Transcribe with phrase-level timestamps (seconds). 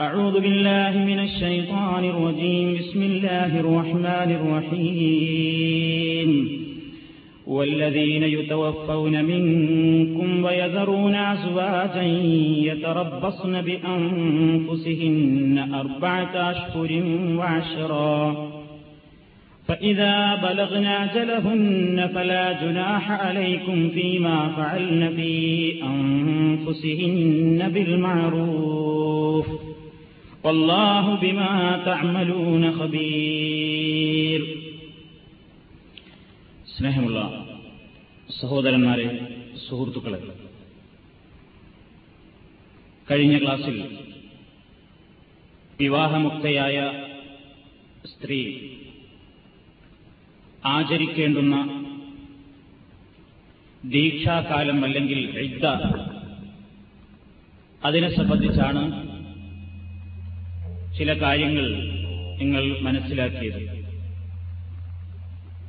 [0.00, 2.78] أعوذ بالله من الشيطان الرجيم.
[2.78, 6.30] بسم الله الرحمن الرحيم.
[7.46, 12.02] والذين يتوفون منكم ويذرون أزواجا
[12.72, 17.02] يتربصن بأنفسهن أربعة أشهر
[17.38, 18.48] وعشرا.
[19.68, 29.46] فإذا بلغن أجلهن فلا جناح عليكم فيما فعلن في أنفسهن بالمعروف.
[30.47, 31.51] والله بما
[31.85, 34.41] تعملون خبير
[36.73, 37.19] സ്നേഹമുള്ള
[38.39, 39.05] സഹോദരന്മാരെ
[39.65, 40.19] സുഹൃത്തുക്കളെ
[43.07, 43.75] കഴിഞ്ഞ ക്ലാസ്സിൽ
[45.79, 46.77] വിവാഹമുക്തയായ
[48.05, 48.39] സ്ത്രീ
[50.73, 51.55] ആചരിക്കേണ്ടുന്ന
[53.93, 55.65] ദീക്ഷാകാലം അല്ലെങ്കിൽ ഇദ്ദ
[57.81, 58.83] അതിനെ സംബന്ധിച്ചാണ്
[60.98, 61.74] ചില കാര്യങ്ങൾ
[62.38, 63.78] നിങ്ങൾ മനസ്സിലാക്കിയത്.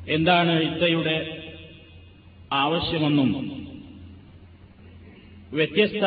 [0.09, 1.43] എന്താണ് ഇത്തയുടെ
[2.53, 3.59] ആവശ്യമെന്നും?
[5.51, 6.01] വ്യത്യസ്ത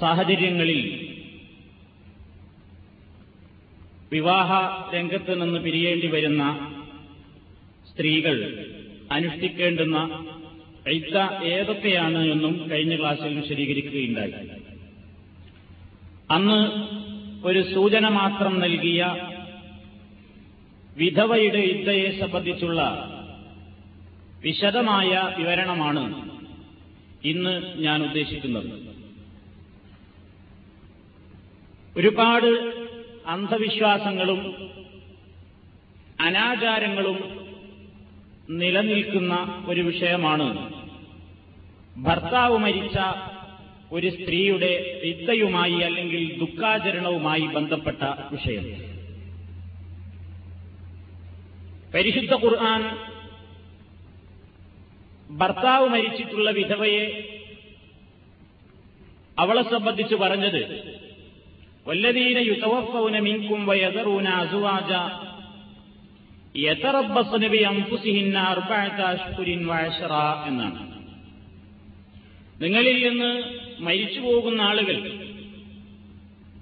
[0.00, 1.08] സാഹചര്യങ്ങളിൽ
[4.12, 4.50] വിവാഹ
[4.96, 6.74] രംഗത്ത് നിന്ന് പിരിയേണ്ടി വരുന്ന
[7.92, 8.66] സ്ത്രീകൾ
[9.12, 10.26] അനുഷ്ഠിക്കേണ്ടുന്ന
[10.88, 14.32] ഐത്ത ഏതൊക്കെയാണ് എന്നും കഴിഞ്ഞ ക്ലാസ്സിൽ വിശദീകരിക്കുകയുണ്ടായി.
[16.30, 16.92] അന്ന്
[17.42, 19.28] ഒരു സൂചന മാത്രം നൽകിയ
[20.96, 23.08] വിധവയുടെ ഇദ്ദയെ സംബന്ധിച്ചുള്ള
[24.40, 26.30] വിശദമായ വിവരണമാണ്
[27.24, 28.70] ഇന്ന് ഞാൻ ഉദ്ദേശിക്കുന്നത്.
[31.96, 32.46] ഒരുപാട്
[33.26, 34.70] അന്ധവിശ്വാസങ്ങളും
[36.20, 37.46] അനാചാരങ്ങളും
[38.50, 40.72] നിലനിൽക്കുന്ന ഒരു വിഷയമാണ്.
[41.96, 42.98] ഭർത്താവ് മരിച്ച
[43.92, 48.66] ഒരു സ്ത്രീയുടെ ഇത്തയുമായി അല്ലെങ്കിൽ ദുഃഖാചരണവുമായി ബന്ധപ്പെട്ട വിഷയം.
[51.94, 52.82] പരിശുദ്ധ ഖുർആൻ
[55.38, 57.04] ഭർത്താവ് മരിച്ചിട്ടുള്ള വിധവയെ
[59.38, 60.62] അവളെ സംബന്ധിച്ച് പറഞ്ഞത്
[61.86, 64.92] വല്ലതീന യുതവഫൗന മിൻകും വയദറൂന അസുവാജ
[66.56, 69.00] യതറബ്ബസ്ന ബി അൻഫുസിഹിന്ന അർബഅത
[70.46, 70.92] എന്നാണ്.
[72.62, 74.96] നിങ്ങളിൽ നിന്ന് മരിച്ചു പോകുന്ന ആളുകൾ.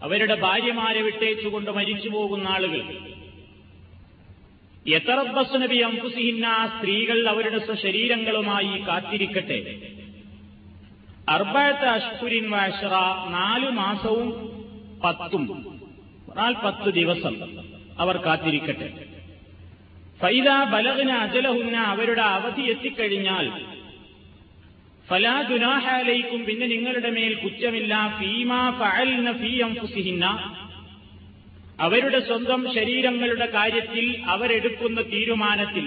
[0.03, 2.83] അവരുടെ ഭാര്യമാരെ വിട്ടേച്ചുകൊണ്ട് മരിച്ചു പോകുന്ന ആളുകൾ.
[4.89, 5.17] എത്ര
[5.67, 6.47] ബി അംഫുസിഹിന്ന
[6.77, 9.59] സ്ത്രീകൾ അവരുടെ സ്വശരീരങ്ങളുമായി കാത്തിരിക്കട്ടെ.
[11.29, 12.95] അർബഅത അഷ്കുരിൻ വാഷറ
[13.31, 14.29] നാലു മാസവും
[15.05, 15.45] പത്തും
[16.65, 17.35] പത്ത് ദിവസം
[17.99, 18.89] അവർ കാത്തിരിക്കട്ടെ.
[20.21, 23.47] ഫൈദ ബലഹുന അജലഹുന്ന അവരുടെ അവധി എത്തിക്കഴിഞ്ഞാൽ
[25.11, 27.95] ഫലാ ദുനാഹാലയിക്കും പിന്നെ നിങ്ങളുടെ മേൽ കുറ്റമില്ല.
[28.19, 30.27] ഫീമാ ഫഅൽന ഫീ അൻഫുസിഹിന്ന.
[31.87, 35.87] അവരുടെ സ്വന്തം ശരീരങ്ങളുടെ കാര്യത്തിൽ അവരെടുക്കുന്ന തീരുമാനത്തിൽ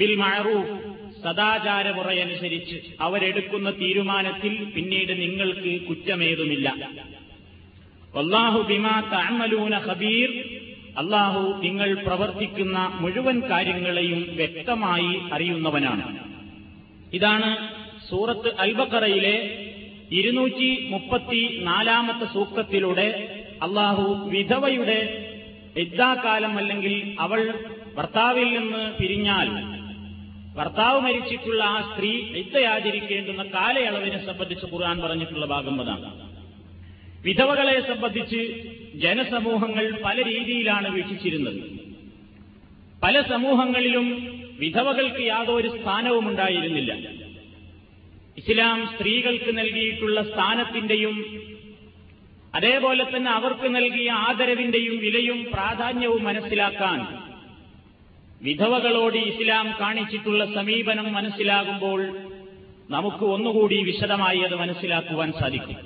[0.00, 0.76] ബിൽ മഅറൂഫ്
[1.24, 2.76] സദാചാരമുറയനുസരിച്ച്
[3.06, 6.68] അവരെടുക്കുന്ന തീരുമാനത്തിൽ പിന്നീട് നിങ്ങൾക്ക് കുറ്റമേതുമില്ല.
[8.14, 10.30] അള്ളാഹു ബിമാ താമലൂന ഹബീർ
[11.00, 16.06] അള്ളാഹു നിങ്ങൾ പ്രവർത്തിക്കുന്ന മുഴുവൻ കാര്യങ്ങളെയും വ്യക്തമായി അറിയുന്നവനാണ്.
[17.18, 17.50] ഇതാണ്
[18.10, 19.36] സൂറത്ത് അൽബക്കറയിലെ
[20.12, 23.08] ഇരുന്നൂറ്റി മുപ്പത്തി നാലാമത്തെ സൂക്തത്തിലൂടെ
[23.62, 25.26] അള്ളാഹു വിധവയുടെ
[25.76, 27.40] ഇദ്ദാകാലം അല്ലെങ്കിൽ അവൾ
[27.96, 29.48] ഭർത്താവിൽ നിന്ന് പിരിഞ്ഞാൽ
[30.56, 36.30] ഭർത്താവ് മരിച്ചിട്ടുള്ള ആ സ്ത്രീ ഇദ്ദയാചരിക്കേണ്ടുന്ന കാലയളവിനെ സംബന്ധിച്ച് ഖുർആൻ പറഞ്ഞിട്ടുള്ള ഭാഗം അതാണ്.
[37.24, 38.40] വിധവകളെ സംബന്ധിച്ച്
[38.94, 41.60] ജനസമൂഹങ്ങൾ പല രീതിയിലാണ് വീക്ഷിച്ചിരുന്നത്.
[43.02, 44.06] പല സമൂഹങ്ങളിലും
[44.58, 47.19] വിധവകൾക്ക് യാതൊരു സ്ഥാനവും ഉണ്ടായിരുന്നില്ല
[48.38, 51.24] ഇസ്ലാം സ്ത്രീകൾക്ക് നൽകിയിട്ടുള്ള സ്ഥാനത്തിന്റെയും
[52.54, 57.06] അതേപോലെ തന്നെ അവർക്ക് നൽകിയ ആദരവിന്റെയും വിലയും പ്രാധാന്യവും മനസ്സിലാക്കാൻ
[58.42, 62.00] വിധവകളോട് ഇസ്ലാം കാണിച്ചിട്ടുള്ള സമീപനം മനസ്സിലാകുമ്പോൾ
[62.90, 65.76] നമുക്ക് ഒന്നുകൂടി വിശദമായി അത് മനസ്സിലാക്കുവാൻ സാധിക്കും.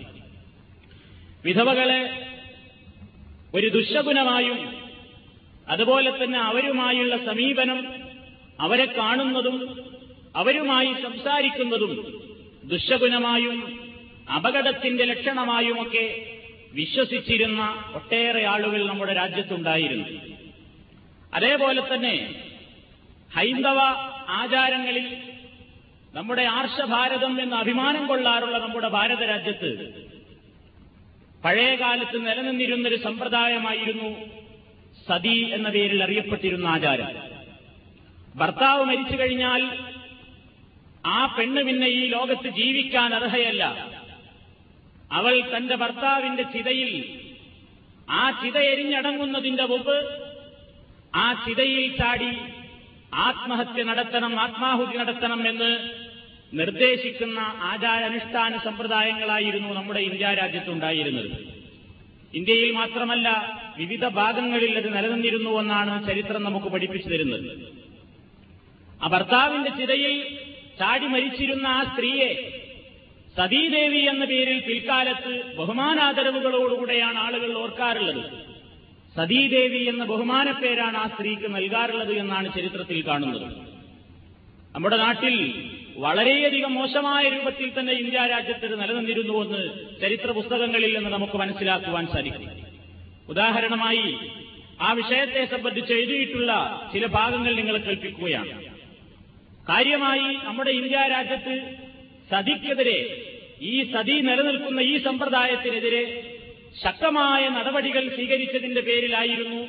[1.45, 2.31] വിധവകളെ
[3.55, 4.59] ഒരു ദുശകുനമായും
[5.69, 7.81] അതുപോലെ തന്നെ അവരുമായുള്ള സമീപനം
[8.61, 9.57] അവരെ കാണുന്നതും
[10.37, 12.14] അവരുമായി സംസാരിക്കുന്നതും
[12.69, 13.81] ദുശഗുണമായും
[14.37, 16.37] അപകടത്തിന്റെ ലക്ഷണമായുമൊക്കെ
[16.73, 20.09] വിശ്വസിച്ചിരുന്ന ഒട്ടേറെ ആളുകൾ നമ്മുടെ രാജ്യത്തുണ്ടായിരുന്നു.
[21.35, 22.35] അതേപോലെ തന്നെ
[23.37, 23.79] ഹൈന്ദവ
[24.29, 25.17] ആചാരങ്ങളിൽ
[26.15, 29.71] നമ്മുടെ ആർഷഭാരതം എന്ന് അഭിമാനം കൊള്ളാറുള്ള നമ്മുടെ ഭാരത രാജ്യത്ത്
[31.45, 34.25] പഴയകാലത്ത് നിലനിന്നിരുന്നൊരു സമ്പ്രദായമായിരുന്നു
[35.09, 37.09] സതി എന്ന പേരിൽ അറിയപ്പെട്ടിരുന്ന ആചാരം.
[38.37, 39.94] ഭർത്താവ് മരിച്ചു കഴിഞ്ഞാൽ
[41.07, 43.65] ആ പെണ്ണ് പിന്നെ ഈ ലോകത്ത് ജീവിക്കാൻ അർഹയല്ല.
[45.13, 47.21] അവൾ തന്റെ ഭർത്താവിന്റെ ചിതയിൽ
[48.11, 49.97] ആ ചിത എരിഞ്ഞടങ്ങുന്നതിന്റെ മുമ്പ്
[51.17, 52.33] ആ ചിതയിൽ ചാടി
[53.15, 55.71] ആത്മഹത്യ നടത്തണം ആത്മാഹുതി നടത്തണം എന്ന്
[56.53, 61.31] നിർദ്ദേശിക്കുന്ന ആചാരാനുഷ്ഠാന സമ്പ്രദായങ്ങളായിരുന്നു നമ്മുടെ ഇന്ത്യ രാജ്യത്തുണ്ടായിരുന്നത്.
[62.35, 63.29] ഇന്ത്യയിൽ മാത്രമല്ല
[63.77, 67.73] വിവിധ ഭാഗങ്ങളിൽ അത് നിലനിന്നിരുന്നുവെന്നാണ് ചരിത്രം നമുക്ക് പഠിപ്പിച്ചു തരുന്നത്.
[69.03, 70.39] ആ ഭർത്താവിന്റെ ചിതയിൽ
[70.79, 72.31] ചാടി മരിച്ചിരുന്ന ആ സ്ത്രീയെ
[73.37, 78.25] സതീദേവി എന്ന പേരിൽ പിൽക്കാലത്ത് ബഹുമാനാദരവുകളോടുകൂടെയാണ് ആളുകൾ ഓർക്കാറുള്ളത്.
[79.17, 83.49] സതീദേവി എന്ന ബഹുമാനപ്പേരാണ് ആ സ്ത്രീക്ക് നൽകാറുള്ളത് എന്നാണ് ചരിത്രത്തിൽ കാണുന്നത്.
[84.75, 85.37] നമ്മുടെ നാട്ടിൽ
[86.05, 89.63] വളരെയധികം മോശമായ രൂപത്തിൽ തന്നെ ഇന്ത്യ രാജ്യത്ത് നിലനിന്നിരുന്നുവെന്ന്
[90.01, 92.49] ചരിത്ര പുസ്തകങ്ങളിൽ നിന്ന് നമുക്ക് മനസ്സിലാക്കുവാൻ സാധിക്കും.
[93.29, 94.09] ഉദാഹരണമായി
[94.81, 96.53] ആ വിഷയത്തെ സംബന്ധിച്ച് എഴുതിയിട്ടുള്ള
[96.93, 98.74] ചില ഭാഗങ്ങൾ നിങ്ങൾ കേൾപ്പിക്കുകയാണ്.
[99.65, 101.55] കാര്യമായി നമ്മുടെ ഇന്ത്യ രാജ്യത്ത്
[102.31, 102.99] സതിക്കെതിരെ
[103.67, 106.05] ഈ സതി നിലനിൽക്കുന്ന ഈ സമ്പ്രദായത്തിനെതിരെ
[106.83, 109.61] ശക്തമായ നടപടികൾ സ്വീകരിച്ചതിന്റെ പേരിലായിരുന്നു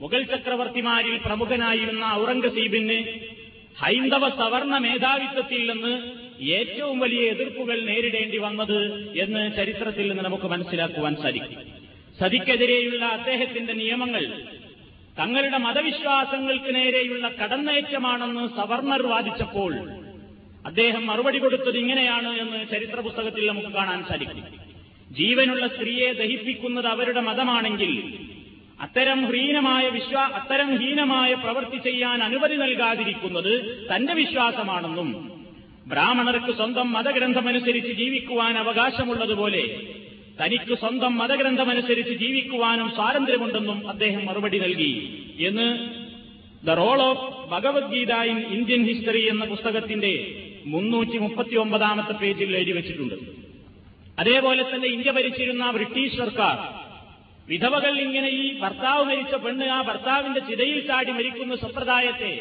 [0.00, 2.98] മുഗൾ ചക്രവർത്തിമാരിൽ പ്രമുഖനായിരുന്ന ഔറംഗസീബിന്
[3.76, 5.92] ഹൈന്ദവ സവർണ മേധാവിത്വത്തിൽ നിന്ന്
[6.56, 8.78] ഏറ്റവും വലിയ എതിർപ്പുകൾ നേരിടേണ്ടി വന്നത്
[9.24, 11.60] എന്ന് ചരിത്രത്തിൽ നിന്ന് നമുക്ക് മനസ്സിലാക്കുവാൻ സാധിക്കും.
[12.18, 14.24] സതിക്കെതിരെയുള്ള അദ്ദേഹത്തിന്റെ നിയമങ്ങൾ
[15.20, 19.72] തങ്ങളുടെ മതവിശ്വാസങ്ങൾക്ക് നേരെയുള്ള കടന്നേറ്റമാണെന്ന് സവർണർ വാദിച്ചപ്പോൾ
[20.66, 24.44] അദ്ദേഹം മറുപടി കൊടുത്തത് ഇങ്ങനെയാണ് എന്ന് ചരിത്ര പുസ്തകത്തിൽ നമുക്ക് കാണാൻ സാധിക്കും.
[25.10, 27.92] ജീവനുള്ള സ്ത്രീയെ ദഹിപ്പിക്കുന്നത് അവരുടെ മതമാണെങ്കിൽ
[28.80, 33.52] അത്തരം ഹീനമായ വിശ്വാ അത്തരം ഹീനമായ പ്രവൃത്തി ചെയ്യാൻ അനുമതി നൽകാതിരിക്കുന്നത്
[33.94, 35.08] തന്റെ വിശ്വാസമാണെന്നും
[35.86, 39.62] ബ്രാഹ്മണർക്ക് സ്വന്തം മതഗ്രന്ഥമനുസരിച്ച് ജീവിക്കുവാൻ അവകാശമുള്ളതുപോലെ
[40.40, 44.92] തനിക്ക് സ്വന്തം മതഗ്രന്ഥമനുസരിച്ച് ജീവിക്കുവാനും സ്വാതന്ത്ര്യമുണ്ടെന്നും അദ്ദേഹം മറുപടി നൽകി.
[45.48, 45.68] എന്ന്
[46.66, 50.12] the role of Bhagavad Gita in Indian history എന്ന പുസ്തകത്തിന്റെ
[50.64, 53.16] മുന്നൂറ്റി മുപ്പത്തി ഒമ്പതാമത്തെ പേജിൽ എഴുതി വെച്ചിട്ടുണ്ട്.
[54.18, 56.56] അതേപോലെ തന്നെ ഇന്ത്യ ഭരിച്ചിരുന്ന ബ്രിട്ടീഷ് സർക്കാർ
[57.48, 62.32] വിധവകൾ ഇങ്ങനെ ഈ ഭർത്താവ് മരിച്ച പെണ്ണ് ആ ഭർത്താവിന്റെ ചിതയിൽ ചാടി മരിക്കുന്ന സമ്പ്രദായത്തെ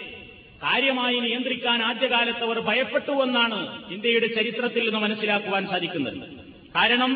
[0.63, 3.59] കാര്യമായി നിയന്ത്രിക്കാൻ ആദ്യകാലത്ത് അവർ ഭയപ്പെട്ടുവെന്നാണ്
[3.95, 6.17] ഇന്ത്യയുടെ ചരിത്രത്തിൽ നിന്ന് മനസ്സിലാക്കുവാൻ സാധിക്കുന്നത്.
[6.75, 7.11] കാരണം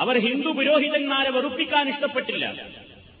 [0.00, 2.44] അവർ ഹിന്ദു പുരോഹിതന്മാരെ വെറുപ്പിക്കാൻ ഇഷ്ടപ്പെട്ടില്ല.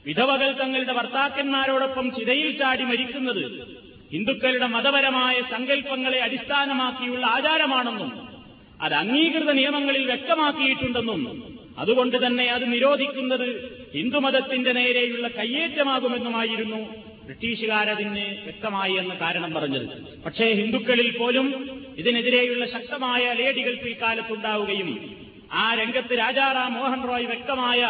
[0.06, 3.44] വിധവകൾ തങ്ങളുടെ ഭർത്താക്കന്മാരോടൊപ്പം ചിതയിൽ ചാടി മരിക്കുന്നത്
[4.12, 8.10] ഹിന്ദുക്കളുടെ മതപരമായ സങ്കല്പങ്ങളെ അടിസ്ഥാനമാക്കിയുള്ള ആചാരമാണെന്നും
[8.82, 11.22] അത് അംഗീകൃത നിയമങ്ങളിൽ വ്യക്തമാക്കിയിട്ടുണ്ടെന്നും
[11.78, 13.46] അതുകൊണ്ട് തന്നെ അത് നിരോധിക്കുന്നത്
[13.94, 16.80] ഹിന്ദുമതത്തിന്റെ നേരെയുള്ള കയ്യേറ്റമാകുമെന്നുമായിരുന്നു
[17.24, 19.86] ബ്രിട്ടീഷുകാരതിന് വ്യക്തമായി എന്ന് കാരണം പറഞ്ഞത്.
[20.24, 21.46] പക്ഷേ ഹിന്ദുക്കളിൽ പോലും
[21.96, 24.90] ഇതിനെതിരെയുള്ള ശക്തമായ ലേഡികൾ പിൽക്കാലത്തുണ്ടാവുകയും
[25.50, 27.80] ആ രംഗത്ത് രാജാറാം മോഹൻ റോയ് വ്യക്തമായ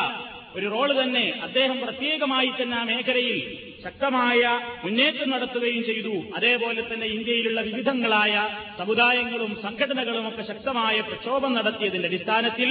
[0.57, 3.39] ഒരു റോൾ തന്നെ അദ്ദേഹം പ്രത്യേകമായി തന്നെ ആ മേഖലയിൽ
[3.85, 4.41] ശക്തമായ
[4.85, 6.15] മുന്നേറ്റം നടത്തുകയും ചെയ്തു.
[6.37, 8.33] അതേപോലെ തന്നെ ഇന്ത്യയിലുള്ള വിവിധങ്ങളായ
[8.79, 12.71] സമുദായങ്ങളും സംഘടനകളും ഒക്കെ ശക്തമായ പ്രക്ഷോഭം നടത്തിയതിന്റെ അടിസ്ഥാനത്തിൽ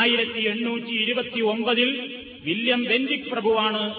[0.00, 1.90] ആയിരത്തി എണ്ണൂറ്റി ഇരുപത്തി ഒമ്പതിൽ
[2.44, 3.94] വില്യം ബെൻഡിക് പ്രഭുവാണ്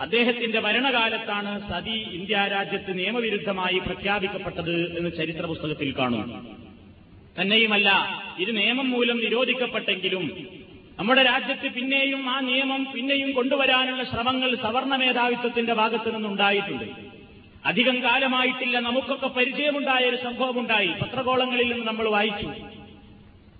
[0.00, 6.65] അദ്ദേഹത്തിന്റെ ഭരണകാലത്താണ് സതി ഇന്ത്യ രാജ്യത്ത് നിയമവിരുദ്ധമായി പ്രഖ്യാപിക്കപ്പെട്ടത് എന്ന് ചരിത്ര പുസ്തകത്തിൽ കാണുന്നു.
[7.40, 7.90] തന്നെയുമല്ല
[8.38, 10.46] ഇത് നിയമം മൂലം നിരോധിക്കപ്പെട്ടെങ്കിലും
[10.98, 16.84] നമ്മുടെ രാജ്യത്ത് പിന്നെയും ആ നിയമം പിന്നെയും കൊണ്ടുവരാനുള്ള ശ്രമങ്ങൾ സവർണ മേധാവിത്വത്തിന്റെ ഭാഗത്തു നിന്നുണ്ടായിട്ടുണ്ട്.
[17.66, 20.88] അധികം കാലമായിട്ടില്ല നമുക്കൊക്കെ പരിചയമുണ്ടായ ഒരു സംഭവമുണ്ടായി.
[20.88, 22.46] പത്രകോളങ്ങളിൽ നിന്ന് നമ്മൾ വായിച്ചു.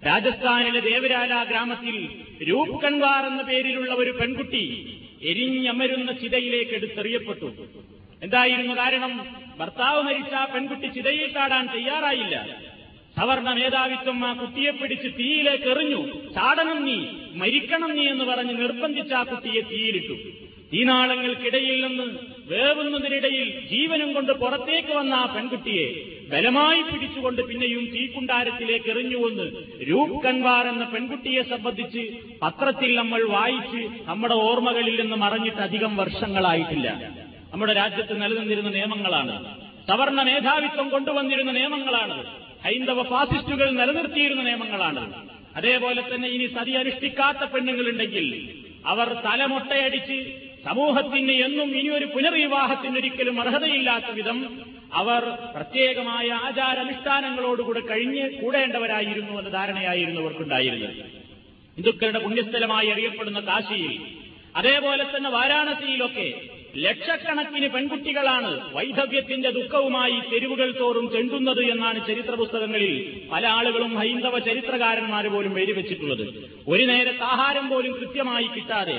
[0.06, 2.09] രാജസ്ഥാനിലെ ദേവരാല ഗ്രാമത്തിൽ
[2.42, 7.52] രൂപ് കൺവാർ എന്ന പേരിലുള്ള ഒരു പെൺകുട്ടി എരിഞ്ഞമരുന്ന ചിതയിലേക്ക് എടുത്തെറിയപ്പെട്ടു.
[8.23, 9.26] എന്തായിരുന്നു കാരണം?
[9.59, 12.56] ഭർത്താവ് മരിച്ച പെൺകുട്ടി ചിതയിൽ ചാടാൻ തയ്യാറായില്ല.
[13.16, 16.00] സവർണ മേധാവിത്വം ആ കുട്ടിയെ പിടിച്ച് തീയിലേക്ക് എറിഞ്ഞു.
[16.35, 16.96] ചാടണം നീ
[17.35, 20.12] മരിക്കണം നീ എന്ന് പറഞ്ഞ് നിർബന്ധിച്ച ആ കുട്ടിയെ തീയിലിട്ടു.
[20.12, 22.02] ഈ തീനാളങ്ങൾക്കിടയിൽ നിന്ന്
[22.52, 25.87] വേവുന്നതിനിടയിൽ ജീവനും കൊണ്ട് പുറത്തേക്ക് വന്ന ആ പെൺകുട്ടിയെ
[26.30, 29.46] ബലമായി പിടിച്ചുകൊണ്ട് പിന്നെയും തീക്കുണ്ടാരത്തിലേക്ക് എറിഞ്ഞുവെന്ന്
[29.82, 32.08] രൂപ് കൻവാർ എന്ന പെൺകുട്ടിയെ സംബന്ധിച്ച്
[32.42, 36.88] പത്രത്തിൽ നമ്മൾ വായിച്ച് നമ്മുടെ ഓർമ്മകളിൽ നിന്ന് മറഞ്ഞിട്ട് അധികം വർഷങ്ങളായിട്ടില്ല.
[37.52, 39.56] നമ്മുടെ രാജ്യത്ത് നിലനിന്നിരുന്ന നിയമങ്ങളാണ്.
[39.87, 42.46] സവർണ മേധാവിത്വം കൊണ്ടുവന്നിരുന്ന നിയമങ്ങളാണ്.
[42.66, 45.28] ഹൈന്ദവ ഫാസിസ്റ്റുകൾ നിലനിർത്തിയിരുന്ന നിയമങ്ങളാണ്.
[45.56, 48.26] അതേപോലെ തന്നെ ഇനി സതി അനുഷ്ഠിക്കാത്ത പെണ്ണുങ്ങളുണ്ടെങ്കിൽ
[48.87, 50.18] അവർ തലമൊട്ടയടിച്ച്
[50.64, 54.61] സമൂഹത്തിന് എന്നും ഇനിയൊരു പുനർവിവാഹത്തിനൊരിക്കലും അർഹതയില്ലാത്ത വിധം
[54.92, 60.94] അവർ പ്രത്യേകമായ ആചാരാനുഷ്ഠാനങ്ങളോടുകൂടെ കഴിഞ്ഞ് കൂടേണ്ടവരായിരുന്നു എന്ന ധാരണയായിരുന്നു അവർക്കുണ്ടായിരുന്നത്.
[61.76, 64.00] ഹിന്ദുക്കളുടെ പുണ്യസ്ഥലമായി അറിയപ്പെടുന്ന കാശിയിൽ.
[64.56, 66.35] അതേപോലെ തന്നെ വാരാണസിയിലൊക്കെ
[66.76, 72.92] ലക്ഷക്കണക്കിന് പെൺകുട്ടികളാണ് വൈധവ്യത്തിന്റെ ദുഃഖവുമായി തെരുവുകൾ തോറും ചെണ്ടുന്നത് എന്നാണ് ചരിത്ര പുസ്തകങ്ങളിൽ
[73.33, 76.25] പല ആളുകളും ഹൈന്ദവ ചരിത്രകാരന്മാർ പോലും എഴുതിവെച്ചിട്ടുള്ളത്
[76.68, 78.99] ഒരു നേരത്തെ ആഹാരം പോലും കൃത്യമായി കിട്ടാതെ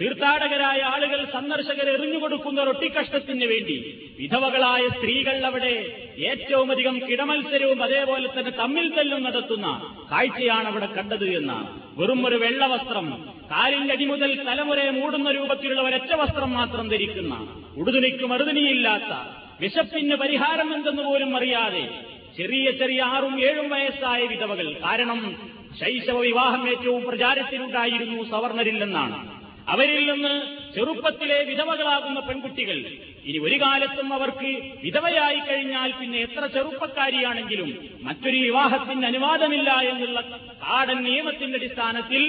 [0.00, 5.72] തീർത്ഥാടകരായ ആളുകൾ സന്ദർശകർ എറിഞ്ഞുകൊടുക്കുന്ന റൊട്ടിക്കഷ്ടത്തിന് വേണ്ടി വിധവകളായ സ്ത്രീകൾ അവിടെ
[6.18, 9.66] ഏറ്റവുമധികം കിടമത്സരവും അതേപോലെ തന്നെ തമ്മിൽ തല്ലും നടത്തുന്ന
[10.12, 11.52] കാഴ്ചയാണ് അവിടെ കണ്ടത് എന്ന
[11.98, 17.34] വെറും ഒരു വെള്ളവസ്ത്രം കാലിന്റെ അടി മുതൽ തലമുറ മൂടുന്ന രൂപത്തിലുള്ള ഒരൊറ്റ വസ്ത്രം മാത്രം ധരിക്കുന്ന
[17.76, 19.12] ഉടുതുണിക്ക് മറുതുണിയില്ലാത്ത
[19.60, 21.88] വിശപ്പിന് പരിഹാരം എന്തെന്ന് പോലും അറിയാതെ
[22.36, 24.72] ചെറിയ ചെറിയ ആറും ഏഴും വയസ്സായ വിധവകൾ.
[24.72, 25.36] കാരണം
[25.80, 29.37] ശൈശവ വിവാഹം ഏറ്റവും പ്രചാരത്തിലുണ്ടായിരുന്നു സവർണരില്ലെന്നാണ്.
[29.68, 30.34] അവരിൽ നിന്ന്
[30.74, 32.78] ചെറുപ്പത്തിലെ വിധവകളാകുന്ന പെൺകുട്ടികൾ
[33.26, 34.50] ഇനി ഒരു കാലത്തും അവർക്ക്
[34.84, 37.70] വിധവയായി കഴിഞ്ഞാൽ പിന്നെ എത്ര ചെറുപ്പക്കാരിയാണെങ്കിലും
[38.02, 40.20] മറ്റൊരു വിവാഹത്തിന് അനുവാദമില്ല എന്നുള്ള
[40.62, 42.24] കാടൻ നിയമത്തിന്റെ അടിസ്ഥാനത്തിൽ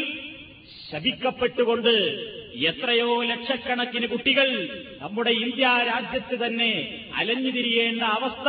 [0.84, 1.94] ശപിക്കപ്പെട്ടുകൊണ്ട്
[2.68, 4.48] എത്രയോ ലക്ഷക്കണക്കിന് കുട്ടികൾ
[5.02, 6.72] നമ്മുടെ ഇന്ത്യ രാജ്യത്ത് തന്നെ
[7.16, 8.48] അലഞ്ഞുതിരിയേണ്ട അവസ്ഥ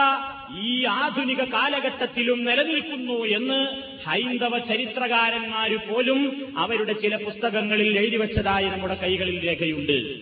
[0.58, 10.14] ഈ ആധുനിക കാലഘട്ടത്തിലും നിലനിൽക്കുന്നു എന്ന് ഹൈന്ദവ ചരിത്രകാരന്മാര് പോലും അവരുടെ ചില പുസ്തകങ്ങളിൽ എഴുതിവെച്ചതായി നമ്മുടെ കൈകളിൽ രേഖയുണ്ട്.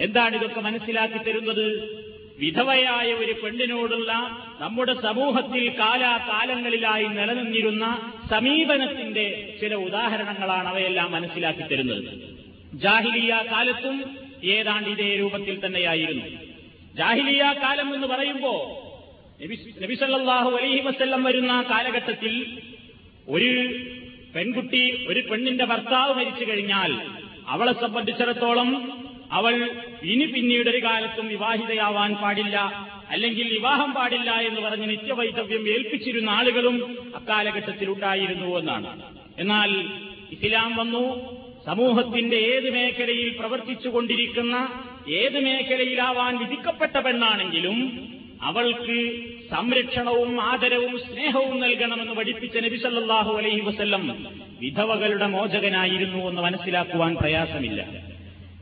[0.00, 2.00] എന്താണ് ഇതൊക്കെ മനസ്സിലാക്കി തരുന്നത്?
[2.38, 4.12] വിധവയായ ഒരു പെണ്ണിനോടുള്ള
[4.60, 12.04] നമ്മുടെ സമൂഹത്തിൽ കാലാകാലങ്ങളിലായി നിലനിന്നിരുന്ന സമീപനത്തിന്റെ ചില ഉദാഹരണങ്ങളാണ് അവയെല്ലാം മനസ്സിലാക്കി തരുന്നത്.
[12.74, 14.04] ജാഹിലിയ കാലത്തും
[14.44, 16.26] ഏതാണ്ട് ഇതേ രൂപത്തിൽ തന്നെയായിരുന്നു.
[16.96, 18.86] ജാഹിലിയ കാലം എന്ന് പറയുമ്പോ
[19.40, 22.34] നബിസല്ലാഹു അലൈഹി വസ്ല്ലം വരുന്ന കാലഘട്ടത്തിൽ
[23.28, 23.52] ഒരു
[24.34, 26.90] പെൺകുട്ടി ഒരു പെണ്ണിന്റെ ഭർത്താവ് മരിച്ചു കഴിഞ്ഞാൽ
[27.48, 28.68] അവളെ സംബന്ധിച്ചിടത്തോളം
[29.32, 29.54] അവൾ
[30.04, 32.56] ഇനി പിന്നീടൊരു കാലത്തും വിവാഹിതയാവാൻ പാടില്ല
[33.10, 36.76] അല്ലെങ്കിൽ വിവാഹം പാടില്ല എന്ന് പറഞ്ഞ് നിത്യവൈധവ്യം ഏൽപ്പിച്ചിരുന്ന ആളുകളും
[37.14, 38.90] അക്കാലഘട്ടത്തിൽ ഉണ്ടായിരുന്നു എന്നാണ്.
[39.38, 39.70] എന്നാൽ
[40.32, 41.04] ഇസ്ലാം വന്നു
[41.66, 44.56] സമൂഹത്തിന്റെ ഏത് മേഖലയിൽ പ്രവർത്തിച്ചുകൊണ്ടിരിക്കുന്ന
[45.20, 47.78] ഏത് മേഖലയിലാവാൻ വിധിക്കപ്പെട്ട പെണ്ണാണെങ്കിലും
[48.40, 48.96] അവൾക്ക്
[49.50, 54.04] സംരക്ഷണവും ആദരവും സ്നേഹവും നൽകണമെന്ന് പഠിപ്പിച്ച നബിസല്ലാഹു അലൈഹി വസ്ല്ലം
[54.60, 57.80] വിധവകളുടെ മോചകനായിരുന്നു എന്ന് മനസ്സിലാക്കുവാൻ പ്രയാസമില്ല.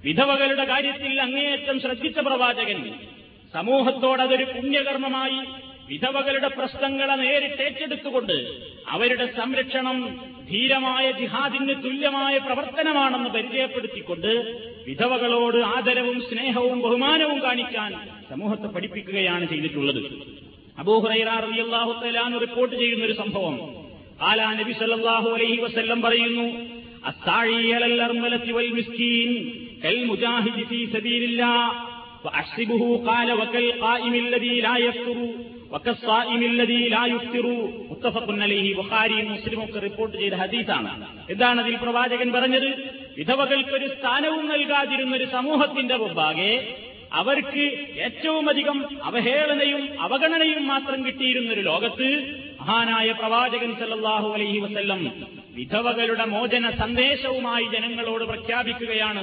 [0.05, 2.81] വിധവകളുടെ കാര്യത്തിൽ അങ്ങേയറ്റം ശ്രദ്ധിച്ച പ്രവാചകൻ
[3.55, 5.39] സമൂഹത്തോടതൊരു പുണ്യകർമ്മമായി
[5.89, 8.37] വിധവകളുടെ പ്രശ്നങ്ങളെ നേരിട്ട് ഏറ്റെടുത്തുകൊണ്ട്
[8.89, 9.99] അവരുടെ സംരക്ഷണം
[10.51, 14.33] ധീരമായ ജിഹാദിന് തുല്യമായ പ്രവർത്തനമാണെന്ന് പരിചയപ്പെടുത്തിക്കൊണ്ട്
[14.87, 17.93] വിധവകളോട് ആദരവും സ്നേഹവും ബഹുമാനവും കാണിക്കാൻ
[18.31, 20.03] സമൂഹത്തെ പഠിപ്പിക്കുകയാണ് ചെയ്തിട്ടുള്ളത്.
[20.79, 23.87] അബൂഹുറൈറാഹുത്തലാന്ന് റിപ്പോർട്ട് ചെയ്യുന്ന ഒരു സംഭവം.
[24.23, 26.79] ആലാ നബി സല്ലാഹു അലൈഹി വസ്ല്ലം പറയുന്നു
[39.81, 41.07] റിപ്പോർട്ട് ചെയ്ത ഹദീസാണ്.
[41.31, 42.95] എന്താണ് അതിൽ പ്രവാചകൻ പറഞ്ഞത്?
[43.19, 46.77] വിധവകൾക്കൊരു സ്ഥാനവും നൽകാതിരുന്ന ഒരു സമൂഹത്തിന്റെ മുമ്പാകെ
[47.13, 47.65] അവർക്ക്
[47.99, 52.09] ഏറ്റവുമധികം അവഹേളനയും അവഗണനയും മാത്രം കിട്ടിയിരുന്നൊരു ലോകത്ത്
[52.61, 55.03] മഹാനായ പ്രവാചകൻ സല്ലാഹു അലൈഹി വസ്ല്ലം
[55.55, 59.23] വിധവകളുടെ മോചന സന്ദേശവുമായി ജനങ്ങളോട് പ്രഖ്യാപിക്കുകയാണ്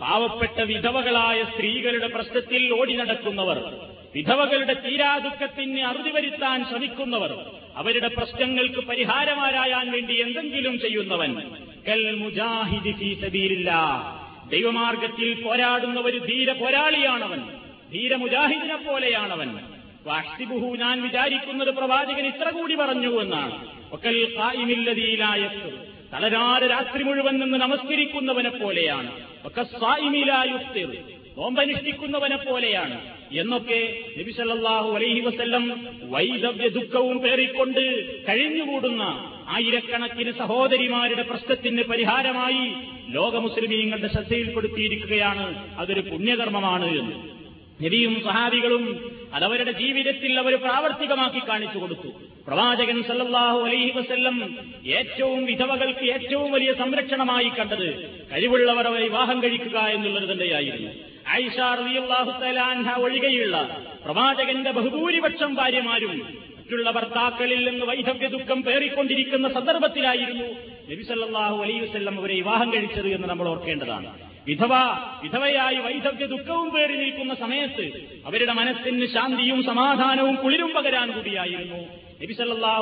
[0.00, 3.58] പാവപ്പെട്ട വിധവകളായ സ്ത്രീകളുടെ പ്രശ്നത്തിൽ ഓടി നടക്കുന്നവർ
[4.14, 7.32] വിധവകളുടെ തീരാദുഃഖത്തിന് അറുതി വരുത്താൻ ശ്രമിക്കുന്നവർ
[7.76, 11.32] അവരുടെ പ്രശ്നങ്ങൾക്ക് പരിഹാരമാരായാൻ വേണ്ടി എന്തെങ്കിലും ചെയ്യുന്നവൻ
[11.84, 13.14] ഫീ
[14.48, 17.42] ദൈവമാർഗത്തിൽ പോരാടുന്ന ഒരു ധീര പോരാളിയാണവൻ.
[17.92, 19.58] ധീര മുജാഹിദിനെ പോലെയാണവൻ.
[20.06, 23.68] വാഷ്തിബുഹു ഞാൻ വിചാരിക്കുന്നത് പ്രവാചകൻ ഇത്ര കൂടി പറഞ്ഞു എന്നാണ്.
[23.92, 29.10] ഒക്കൽ ഖായിമില്ലദീലായത്ത് തളരാതെ രാത്രി മുഴുവൻ നിന്ന് നമസ്കരിക്കുന്നവനെ പോലെയാണ്.
[29.44, 30.96] ഒക്കെ സ്വായിമിലായുക്തിർ
[31.38, 33.00] നോമ്പനുഷ്ഠിക്കുന്നവനെ പോലെയാണ്.
[33.32, 42.72] എന്നൊക്കെ നബിസല്ലാഹു അലൈഹി വസ്ല്ലം വൈദവ്യ ദുഃഖവും പേറിക്കൊണ്ട് കഴിഞ്ഞുകൂടുന്ന ആയിരക്കണക്കിന് സഹോദരിമാരുടെ പ്രശ്നത്തിന് പരിഹാരമായി
[43.12, 45.76] ലോക മുസ്ലിമീങ്ങളുടെ ശ്രദ്ധയിൽപ്പെടുത്തിയിരിക്കുകയാണ്.
[45.78, 47.42] അതൊരു പുണ്യകർമ്മമാണ് എന്ന്.
[47.84, 52.08] നബിയും സഹാബികളും അതവരുടെ ജീവിതത്തിൽ അവർ പ്രാവർത്തികമാക്കി കാണിച്ചു കൊടുത്തു.
[52.46, 54.56] പ്രവാചകൻ സല്ലാഹു അലൈഹി വസ്ല്ലം
[54.86, 60.90] ഏറ്റവും വിധവകൾക്ക് ഏറ്റവും വലിയ സംരക്ഷണമായി കണ്ടത് കഴിവുള്ളവർ വിവാഹം കഴിക്കുക എന്നുള്ളത് തന്നെയായിരുന്നു.
[61.30, 61.78] ഐഷാർ
[63.00, 66.38] ഒഴികെയുള്ള പ്രവാചകന്റെ ബഹുഭൂരിപക്ഷം ഭാര്യമാരും
[66.72, 70.46] മറ്റുള്ള ഭർത്താക്കളിൽ നിന്ന് വൈധവ്യ ദുഃഖം പേറിക്കൊണ്ടിരിക്കുന്ന സന്ദർഭത്തിലായിരുന്നു
[70.90, 74.08] നബിസല്ലാഹു വസല്ലം അവരെ വിവാഹം കഴിച്ചത് എന്ന് നമ്മൾ ഓർക്കേണ്ടതാണ്.
[74.48, 74.74] വിധവ
[75.22, 77.84] വിധവയായി വൈധവ്യ ദുഃഖവും പേറി നിൽക്കുന്ന സമയത്ത്
[78.26, 81.82] അവരുടെ മനസ്സിന് ശാന്തിയും സമാധാനവും കുളിരും പകരാൻ കൂടിയായിരുന്നു.
[82.22, 82.32] നബി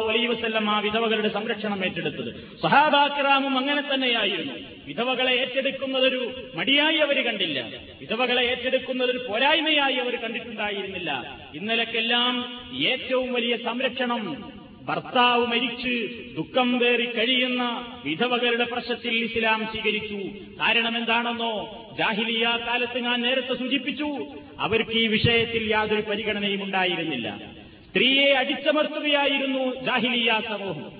[0.09, 2.59] അലൈ വസല്ലം ആ വിധവകളുടെ സംരക്ഷണം ഏറ്റെടുത്തത്.
[2.63, 4.53] സഹാബാക്രാമും അങ്ങനെ തന്നെയായിരുന്നു.
[4.87, 7.71] വിധവകളെ ഏറ്റെടുക്കുന്നതൊരു മടിയായി അവർ കണ്ടില്ല.
[8.01, 11.41] വിധവകളെ ഏറ്റെടുക്കുന്നതൊരു പോരായ്മയായി അവർ കണ്ടിട്ടുണ്ടായിരുന്നില്ല.
[11.55, 20.15] ഇന്നലെക്കെല്ലാം ഏറ്റവും വലിയ സംരക്ഷണം ഭർത്താവ് മരിച്ച് ദുഃഖം വേറി കഴിയുന്ന വിധവകളുടെ പ്രശ്നത്തിൽ ഇസ്ലാം സ്വീകരിച്ചു.
[20.61, 21.53] കാരണം എന്താണെന്നോ?
[21.99, 24.27] ജാഹിലിയ കാലത്ത് ഞാൻ നേരത്തെ സൂചിപ്പിച്ചു
[24.59, 27.60] അവർക്ക് ഈ വിഷയത്തിൽ യാതൊരു പരിഗണനയും ഉണ്ടായിരുന്നില്ല.
[27.91, 30.93] സ്ത്രീയെ അടിച്ചമർത്തുകയായിരുന്നു ജാഹിലിയ സമൂഹം.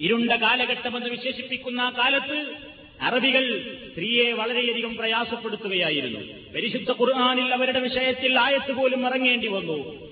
[0.00, 2.54] ഇരുണ്ട കാലഘട്ടമെന്ന് വിശേഷിപ്പിക്കുന്ന കാലത്ത്
[3.00, 6.20] അറബികൾ സ്ത്രീയെ വളരെയധികം പ്രയാസപ്പെടുത്തുകയായിരുന്നു.
[6.54, 10.06] പരിശുദ്ധ ഖുർആാനിൽ അവരുടെ വിഷയത്തിൽ ആയത്ത് പോലും ഇറങ്ങേണ്ടി വന്നു.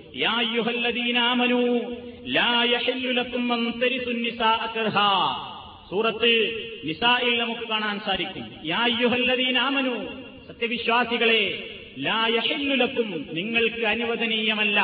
[5.90, 6.32] സൂറത്ത്
[6.84, 8.46] നിസായിൽ നമുക്ക് കാണാൻ സാധിക്കും.
[9.02, 9.94] യുഹല്ലദീനാമനു
[10.48, 14.80] സത്യവിശ്വാസികളെ ലാ യഹില്ലു ലക്കും നിങ്ങൾക്ക് അനുവദനീയമല്ല.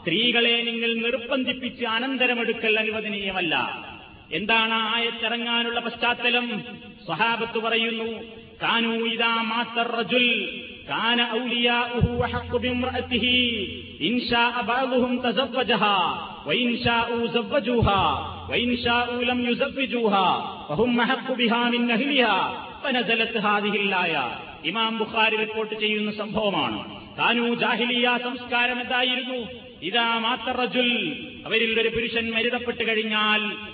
[0.00, 3.84] സ്ത്രീകളെ നിങ്ങൾ നിർബന്ധിപ്പിച്ച് അനന്തരമെടുക്കൽ അനുവദനീയമല്ല.
[4.32, 6.62] എന്താണ് ആയത്തിറങ്ങാനുള്ള പശ്ചാത്തലം?
[7.04, 8.40] സ്വഹാബത്ത് പറയുന്നു
[9.82, 11.22] റജുൽ കാന
[15.26, 16.26] തസവ്വജഹാ
[19.48, 20.28] യുസവ്വജൂഹാ
[20.68, 20.96] ഫഹും
[21.34, 22.66] ബിഹാ മിൻ അഹ്ലിഹാ
[23.38, 24.30] ഹാദിഹിൽ ആയ
[24.64, 26.99] ഇമാം ബുഖാരി റിപ്പോർട്ട് ചെയ്യുന്ന സംഭവമാണ്.
[27.18, 29.48] താനു ജാഹിലിയ സംസ്കാരം എന്തായിരുന്നു?
[29.82, 33.70] ഇതാ മാത്രജുൽ അവരിൽ ഒരു പുരുഷൻ മരുതപ്പെട്ട് കഴിഞ്ഞാൽ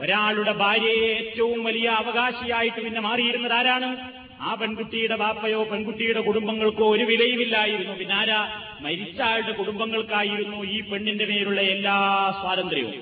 [0.00, 4.10] ഒരാളുടെ ഭാര്യയെ ഏറ്റവും വലിയ അവകാശിയായിട്ട് പിന്നെ മാറിയിരുന്നത് ആരാണ്?
[4.40, 7.96] ആ പെൺകുട്ടിയുടെ ബാപ്പയോ പെൺകുട്ടിയുടെ കുടുംബങ്ങൾക്കോ ഒരു വിലയുമില്ലായിരുന്നു.
[7.96, 8.48] പിന്നെ ആരാ?
[8.80, 11.96] മരിച്ച ആളുടെ കുടുംബങ്ങൾക്കായിരുന്നു ഈ പെണ്ണിന്റെ മേലുള്ള എല്ലാ
[12.40, 12.94] സ്വാതന്ത്ര്യവും.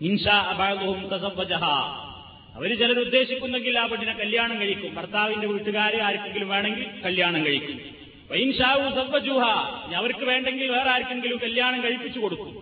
[0.00, 0.56] ഇൻഷാ
[1.12, 1.64] തസവ്വജഹ.
[2.54, 4.94] അവർ ചിലത് ഉദ്ദേശിക്കുന്നെങ്കിൽ ആ പെണ്ണിനെ കല്യാണം കഴിക്കും.
[4.94, 7.80] ഭർത്താവിന്റെ വീട്ടുകാരെ ആർക്കെങ്കിലും വേണമെങ്കിൽ കല്യാണം കഴിക്കും.
[8.30, 9.44] വൈൻഷാവു സബ്ബജുഹ
[9.96, 12.52] അവർക്ക് വേണ്ടെങ്കിൽ വേറെ ആർക്കെങ്കിലും കല്യാണം കഴിപ്പിച്ചു കൊടുക്കും.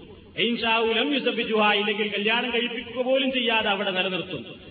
[0.40, 4.69] ഐൻഷാവുലം യുസബിജുഹ ഇല്ലെങ്കിൽ കല്യാണം കഴിപ്പിക്കുക പോലും ചെയ്യാതെ അവിടെ നിലനിർത്തും.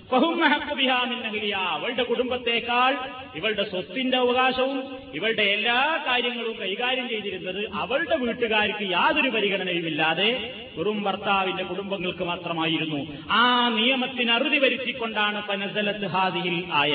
[1.73, 2.91] അവളുടെ കുടുംബത്തേക്കാൾ
[3.33, 4.77] ഇവളുടെ സ്വത്തിന്റെ അവകാശവും
[5.13, 10.29] ഇവളുടെ എല്ലാ കാര്യങ്ങളും കൈകാര്യം ചെയ്തിരുന്നത് അവളുടെ വീട്ടുകാർക്ക് യാതൊരു പരിഗണനയുമില്ലാതെ
[10.77, 12.99] വെറും ഭർത്താവിന്റെ കുടുംബങ്ങൾക്ക് മാത്രമായിരുന്നു.
[13.31, 16.93] ആ നിയമത്തിന് അറുതി വരുത്തിക്കൊണ്ടാണ് പനസലത്ത് ഹാദിയിൽ ആയ.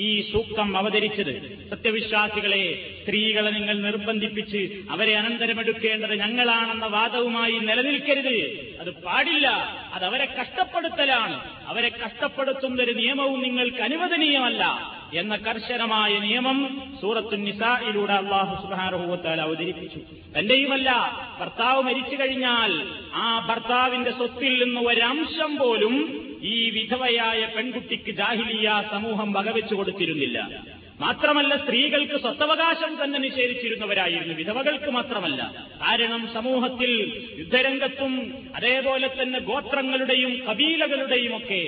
[0.00, 1.64] ഈ സൂക്തം അവതരിച്ചത്.
[1.70, 8.36] സത്യവിശ്വാസികളെ സ്ത്രീകളെ നിങ്ങൾ നിർബന്ധിപ്പിച്ച് അവരെ അനന്തരമെടുക്കേണ്ടത് ഞങ്ങളാണെന്ന വാദവുമായി നിലനിൽക്കരുത്.
[8.80, 9.48] അത് പാടില്ല.
[9.94, 11.40] അത് അവരെ കഷ്ടപ്പെടുത്തലാണ്.
[11.66, 14.99] അവരെ കഷ്ടപ്പെടുത്തുന്ന ഒരു നിയമവും നിങ്ങൾക്ക് അനുവദനീയമല്ല.
[15.14, 19.98] എന്ന കർശനമായ നിയമം സൂറത്തു നിസായിലൂടെ അള്ളാഹു സുബാനുഭവത്താൽ അവതരിപ്പിച്ചു.
[20.38, 20.90] തന്റെയുമല്ല
[21.40, 29.74] ഭർത്താവ് മരിച്ചു കഴിഞ്ഞാൽ ആ ഭർത്താവിന്റെ സ്വത്തിൽ നിന്ന് ഒരംശം പോലും ഈ വിധവയായ പെൺകുട്ടിക്ക് ജാഹിലിയ സമൂഹം വകവെച്ചു
[29.74, 30.50] കൊടുത്തിരുന്നില്ല.
[31.00, 34.34] മാത്രമല്ല സ്ത്രീകൾക്ക് സ്വത്തവകാശം തന്നെ നിഷേധിച്ചിരുന്നവരായിരുന്നു.
[34.34, 35.66] വിധവകൾക്ക് മാത്രമല്ല.
[35.82, 36.92] കാരണം സമൂഹത്തിൽ
[37.38, 41.62] യുദ്ധരംഗത്തും അതേപോലെ തന്നെ ഗോത്രങ്ങളുടെയും കബീലകളുടെയും ഒക്കെ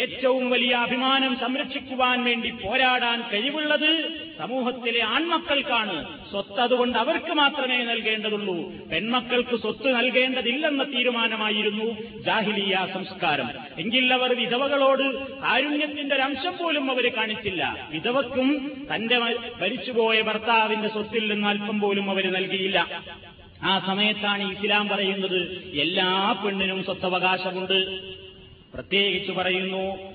[0.00, 3.90] ഏറ്റവും വലിയ അഭിമാനം സംരക്ഷിക്കുവാൻ വേണ്ടി പോരാടാൻ കഴിവുള്ളത്
[4.38, 6.23] സമൂഹത്തിലെ ആൺമക്കൾക്കാണ്.
[6.30, 8.70] സ്വത്ത് അതുകൊണ്ട് അവർക്ക് മാത്രമേ നൽകേണ്ടതുള്ളൂ.
[8.92, 11.84] പെൺമക്കൾക്ക് സ്വത്ത് നൽകേണ്ടതില്ലെന്ന തീരുമാനമായിരുന്നു
[12.22, 13.48] ജാഹിലിയ സംസ്കാരം.
[13.78, 17.88] എങ്കിൽ അവർ വിധവകളോട് കാരുണ്യത്തിന്റെ ഒരംശം പോലും അവർ കാണിച്ചില്ല.
[17.90, 23.02] വിധവക്കും തന്റെ മരിച്ചുപോയ ഭർത്താവിന്റെ സ്വത്തിൽ നിന്ന് അല്പം പോലും അവർ നൽകിയില്ല.
[23.62, 28.00] ആ സമയത്താണ് ഇസ്ലാം പറയുന്നത് എല്ലാ പെണ്ണിനും സ്വത്തവകാശമുണ്ട്.
[28.74, 30.13] പ്രത്യേകിച്ച് പറയുന്നു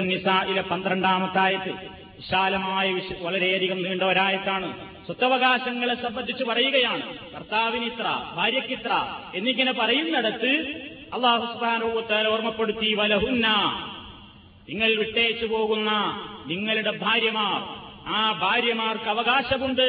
[0.00, 1.70] നിസായിലെ പന്ത്രണ്ടാമത്തായത്ത്
[2.16, 4.74] വിശാലമായ വിശ- വളരെയധികം നീണ്ട ഒരായത്താണ്
[5.06, 7.02] സ്വത്തവകാശങ്ങളെ സംബന്ധിച്ച് പറയുകയാണ്.
[7.34, 10.78] ഭർത്താവിന് ഇത്ര ഭാര്യയ്ക്ക് ഇത്ര എന്നിങ്ങനെ പറയുന്നിടത്ത്
[11.14, 13.46] അള്ളാഹുസ്ബാനോത്താൽ ഓർമ്മപ്പെടുത്തി വലഹുന്ന
[14.68, 15.90] നിങ്ങൾ വിട്ടേച്ചു പോകുന്ന
[16.46, 17.77] നിങ്ങളുടെ ഭാര്യമാർ
[18.08, 19.88] ആ ഭാര്യമാർക്ക് അവകാശമുണ്ട്.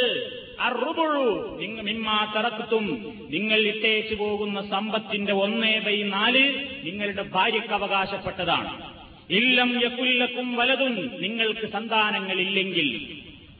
[0.59, 2.85] അറുപുഴു നിങ്ങൾ മിമ്മാ തറക്കത്തും.
[3.31, 6.53] നിങ്ങൾ ഇട്ടേച്ചു പോകുന്ന സമ്പത്തിന്റെ ഒന്നേ ബൈ നാല്
[6.83, 8.81] നിങ്ങളുടെ ഭാര്യയ്ക്ക് അവകാശപ്പെട്ടതാണ്.
[9.29, 12.89] ഇല്ലം യക്കുല്ലക്കും വലതും നിങ്ങൾക്ക് സന്താനങ്ങളില്ലെങ്കിൽ.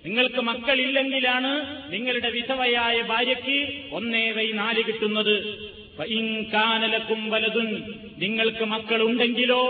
[0.05, 1.53] നിങ്ങൾക്ക് മക്കളില്ലെങ്കിലാണ്
[1.93, 5.35] നിങ്ങളുടെ വിധവയായ ഭാര്യയ്ക്ക് ഒന്നേ വൈ നാല് കിട്ടുന്നത്.
[6.53, 9.61] കാനലക്കും വലതും നിങ്ങൾക്ക് മക്കളുണ്ടെങ്കിലോ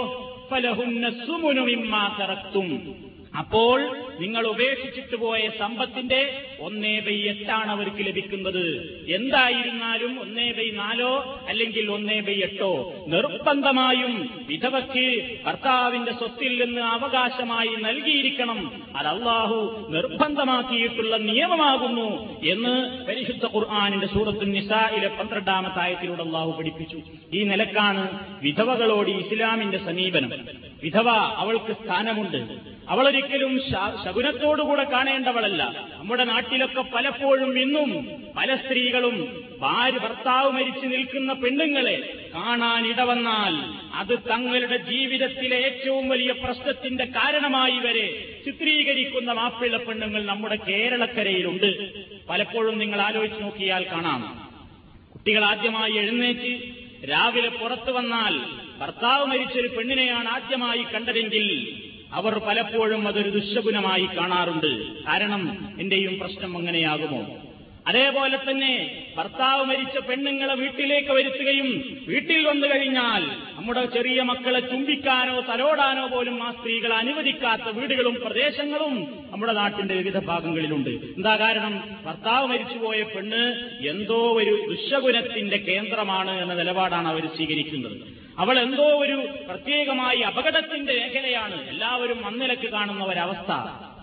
[0.52, 2.70] ഫലഹുന്ന സുമുനുമിമ്മാ തറക്തും
[3.38, 3.82] അപ്പോൾ
[4.20, 8.66] നിങ്ങൾ ഉപേക്ഷിച്ചിട്ട് പോയ സമ്പത്തിന്റെ ഒന്നേ ബൈ എട്ടാണ് അവർക്ക് ലഭിക്കുന്നത്.
[9.08, 18.84] എന്തായിരുന്നാലും ഒന്നേ ബൈ നാലോ അല്ലെങ്കിൽ ഒന്നേ ബൈ എട്ടോ നിർബന്ധമായും വിധവയ്ക്ക് ഭർത്താവിന്റെ സ്വത്തിൽ നിന്ന് അവകാശമായി നൽകിയിരിക്കണം.
[18.96, 27.02] അത് അള്ളാഹു നിർബന്ധമാക്കിയിട്ടുള്ള നിയമമാകുന്നു എന്ന് പരിശുദ്ധ ഖുർആാനിന്റെ സൂറത്തു നിസായിലെ പന്ത്രണ്ടാമത്തായത്തിലൂടെ അള്ളാഹു പഠിപ്പിച്ചു.
[27.34, 30.32] ഈ നിലക്കാണ് വിധവകളോട് ഇസ്ലാമിന്റെ സമീപനം.
[30.84, 31.10] വിധവ
[31.42, 32.38] അവൾക്ക് സ്ഥാനമുണ്ട്.
[32.90, 33.54] അവളൊരിക്കലും
[34.04, 35.64] ശകുനത്തോടുകൂടെ കാണേണ്ടവളല്ല.
[35.98, 37.92] നമ്മുടെ നാട്ടിലൊക്കെ പലപ്പോഴും ഇന്നും
[38.38, 39.16] പല സ്ത്രീകളും
[39.62, 41.96] ഭാര്യ ഭർത്താവ് മരിച്ചു നിൽക്കുന്ന പെണ്ണുങ്ങളെ
[42.36, 43.56] കാണാൻ ഇടവന്നാൽ
[43.94, 48.08] അത് തങ്ങളുടെ ജീവിതത്തിലെ ഏറ്റവും വലിയ പ്രശ്നത്തിന്റെ കാരണമായി വരെ
[48.46, 51.70] ചിത്രീകരിക്കുന്ന മാപ്പിള്ള പെണ്ണുങ്ങൾ നമ്മുടെ കേരളക്കരയിലുണ്ട്.
[52.30, 54.22] പലപ്പോഴും നിങ്ങൾ ആലോചിച്ച് നോക്കിയാൽ കാണാം.
[55.14, 56.54] കുട്ടികൾ ആദ്യമായി എഴുന്നേറ്റ്
[57.10, 58.36] രാവിലെ പുറത്തു വന്നാൽ
[58.82, 61.46] ഭർത്താവ് മരിച്ചൊരു പെണ്ണിനെയാണ് ആദ്യമായി കണ്ടതെങ്കിൽ
[62.14, 64.72] അവർ പലപ്പോഴും അതൊരു ദുശകുനമായി കാണാറുണ്ട്.
[65.08, 65.44] കാരണം
[65.80, 67.22] എന്റെയും പ്രശ്നം അങ്ങനെയാകുമോ?
[67.88, 71.70] അതേപോലെ തന്നെ ഭർത്താവ് മരിച്ച പെണ്ണുങ്ങളെ വീട്ടിലേക്ക് വരുത്തുകയും
[72.08, 73.24] വീട്ടിൽ വന്നു കഴിഞ്ഞാൽ
[73.58, 78.96] നമ്മുടെ ചെറിയ മക്കളെ ചുംബിക്കാനോ തലോടാനോ പോലും ആ സ്ത്രീകൾ അനുവദിക്കാത്ത വീടുകളും പ്രദേശങ്ങളും
[79.32, 80.90] നമ്മുടെ നാട്ടിന്റെ വിവിധ ഭാഗങ്ങളിലുണ്ട്.
[80.90, 81.84] എന്താ കാരണം?
[82.06, 83.44] ഭർത്താവ് മരിച്ചുപോയ പെണ്ണ്
[83.88, 88.19] എന്തോ ഒരു ദുശകുനത്തിന്റെ കേന്ദ്രമാണ് എന്ന നിലപാടാണ് അവർ സ്വീകരിക്കുന്നത്.
[88.40, 91.70] അവൾ എന്തോ ഒരു പ്രത്യേകമായി അപകടത്തിന്റെ മേഖലയാണ്.
[91.70, 93.52] എല്ലാവരും അന്നിലക്ക് കാണുന്ന ഒരവസ്ഥ.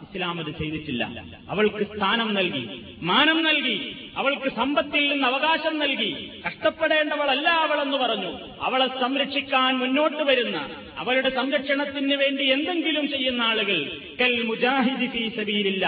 [0.02, 1.24] ഇസ്ലാം അത് ചെയ്തിട്ടില്ല.
[1.48, 2.64] അവൾക്ക് സ്ഥാനം നൽകി
[3.02, 6.10] മാനം നൽകി അവൾക്ക് സമ്പത്തിൽ നിന്ന് അവകാശം നൽകി.
[6.46, 8.38] കഷ്ടപ്പെടേണ്ടവളല്ല അവളെന്ന് പറഞ്ഞു.
[8.60, 10.58] അവളെ സംരക്ഷിക്കാൻ മുന്നോട്ട് വരുന്ന
[10.98, 15.86] അവളുടെ സംരക്ഷണത്തിന് വേണ്ടി എന്തെങ്കിലും ചെയ്യുന്ന ആളുകൾ കൽ മുജാഹിദി ഫീ സബീലില്ല.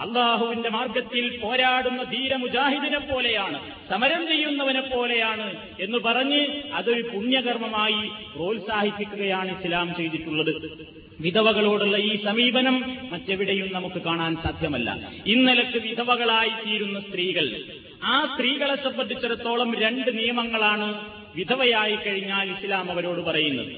[0.00, 5.48] അള്ളാഹുവിന്റെ മാർഗത്തിൽ പോരാടുന്ന ധീര മുജാഹിദിനെ പോലെയാണ് സമരം ചെയ്യുന്നവനെ പോലെയാണ്
[5.80, 8.02] എന്ന് പറഞ്ഞ് അതൊരു പുണ്യകർമ്മമായി
[8.36, 11.03] പ്രോത്സാഹിപ്പിക്കുകയാണ് ഇസ്ലാം ചെയ്തിട്ടുള്ളത്.
[11.20, 15.12] വിധവകളോടുള്ള ഈ സമീപനം മറ്റെവിടെയും നമുക്ക് കാണാൻ സാധ്യമല്ല.
[15.26, 17.64] ഇന്നലക്ക് വിധവകളായി തീരുന്ന സ്ത്രീകൾ
[18.02, 21.04] ആ സ്ത്രീകളെ സംബന്ധിച്ചിടത്തോളം രണ്ട് നിയമങ്ങളാണ്
[21.36, 23.72] വിധവയായി കഴിഞ്ഞാൽ ഇസ്ലാം അവരോട് പറയുന്നത്.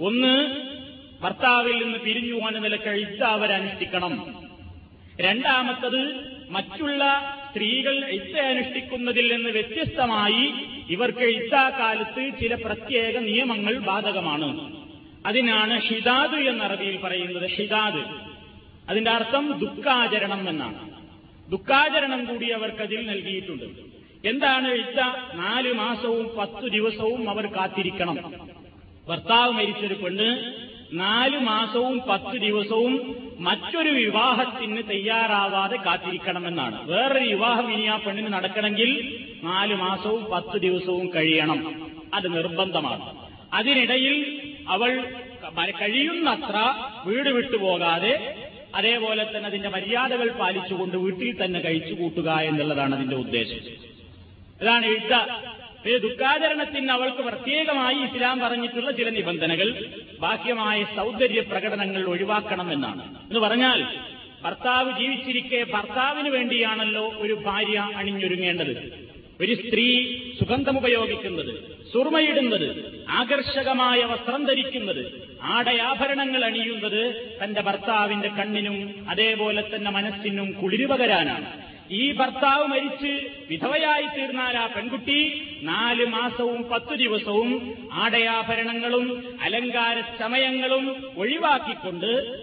[0.00, 0.56] ഒന്ന്
[1.22, 4.34] ഭർത്താവിൽ നിന്ന് പിരിഞ്ഞു പോകാൻ നിലയ്ക്ക് ഇദ്ദ അവരനുഷ്ഠിക്കണം
[5.20, 6.14] രണ്ടാമത്തത്
[6.50, 7.02] മറ്റുള്ള
[7.50, 10.52] സ്ത്രീകൾ ഇത്ത അനുഷ്ഠിക്കുന്നതിൽ നിന്ന് വ്യത്യസ്തമായി
[10.90, 14.76] ഇവർക്ക് ഇത്താക്കാലത്ത് ചില പ്രത്യേക നിയമങ്ങൾ ബാധകമാണ്.
[15.26, 18.04] അതിനാണ് ഹിദാദ് എന്ന അറബിയിൽ പറയുന്നത് ഹിദാദ്
[18.90, 20.90] അതിന്റെ അർത്ഥം ദുഃഖാചരണം എന്നാണ്.
[21.50, 23.64] ദുഃഖാചരണം കൂടി അവർക്ക് അതിൽ നൽകിയിട്ടുണ്ട്.
[24.28, 25.00] എന്താണ് ഇത്ത?
[25.34, 28.32] നാല് മാസവും പത്തു ദിവസവും അവർ കാത്തിരിക്കണം.
[29.08, 30.54] ഭർത്താവ് മരിച്ചൊരു പെണ്ണ്
[30.92, 36.88] നാല് മാസവും പത്ത് ദിവസവും മറ്റൊരു വിവാഹത്തിന് തയ്യാറാവാതെ കാത്തിരിക്കണമെന്നാണ്.
[36.88, 41.90] വേറൊരു വിവാഹം ഇനി ആ പെണ്ണിന് നടക്കണമെങ്കിൽ നാല് മാസവും പത്ത് ദിവസവും കഴിയണം.
[42.14, 43.28] അത് നിർബന്ധമാണ്.
[43.52, 44.90] അതിനിടയിൽ അവൾ
[45.80, 46.56] കഴിയുന്നത്ര
[47.06, 48.14] വീട് വിട്ടുപോകാതെ
[48.74, 53.60] അതേപോലെ തന്നെ അതിന്റെ മര്യാദകൾ പാലിച്ചുകൊണ്ട് വീട്ടിൽ തന്നെ കഴിച്ചു കൂട്ടുക എന്നുള്ളതാണ് അതിന്റെ ഉദ്ദേശം.
[54.62, 55.14] ഇതാണ് എഴുത്ത
[55.88, 59.68] ഈ ദുഃഖാചരണത്തിന് അവൾക്ക് പ്രത്യേകമായി ഇസ്ലാം പറഞ്ഞിട്ടുള്ള ചില നിബന്ധനകൾ
[60.20, 63.02] ബാഹ്യമായ സൗന്ദര്യ പ്രകടനങ്ങൾ ഒഴിവാക്കണം എന്നാണ്.
[63.28, 63.80] എന്ന് പറഞ്ഞാൽ
[64.42, 69.05] ഭർത്താവ് ജീവിച്ചിരിക്കെ ഭർത്താവിന് വേണ്ടിയാണല്ലോ ഒരു ഭാര്യ അണിഞ്ഞൊരുങ്ങേണ്ടത്.
[69.40, 70.04] ഒരു സ്ത്രീ
[70.38, 81.76] സുഗന്ധമുപയോഗിക്കുന്നത് സുർമയിടുന്നത് ആകർഷകമായ വസ്ത്രം ധരിക്കുന്നത് ആടയാഭരണങ്ങൾ അണിയുന്നത് തന്റെ ഭർത്താവിന്റെ കണ്ണിനും അതേപോലെ തന്നെ മനസ്സിനും കുളിരു പകരാനാണ്.
[81.90, 85.42] ഈ ഭർത്താവ് മരിച്ച് വിധവയായി തീർന്നാൽ ആ പെൺകുട്ടി.
[85.62, 92.40] നാല് മാസവും പത്തു ദിവസവും ആടയാഭരണങ്ങളും അലങ്കാര സമയങ്ങളും ഒഴിവാക്കിക്കൊണ്ട്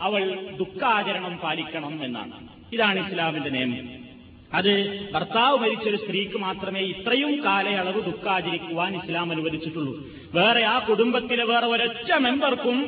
[0.00, 2.48] അവൾ ദുഃഖാചരണം പാലിക്കണം എന്നാണ്.
[2.72, 4.05] ഇതാണ് ഇസ്ലാമിന്റെ നിയമം.
[4.52, 4.70] അത്
[5.14, 9.94] ഭർത്താവ് മരിച്ചൊരു സ്ത്രീക്ക് മാത്രമേ ഇത്രയും കാലയളവ് ദുഃഖാചരിക്കുവാൻ ഇസ്ലാം അനുവദിച്ചിട്ടുള്ളൂ.
[10.34, 12.78] വേറെ ആ കുടുംബത്തിലെ വേറെ ഒരൊറ്റ മെമ്പർക്കും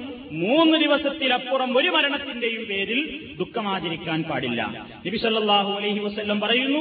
[0.42, 3.00] മൂന്ന് ദിവസത്തിലപ്പുറം ഒരു മരണത്തിന്റെയും പേരിൽ
[3.38, 4.60] ദുഃഖമാചരിക്കാൻ പാടില്ല.
[5.06, 6.80] നബി സല്ലല്ലാഹു അലൈഹി വസല്ലം പറയുന്നു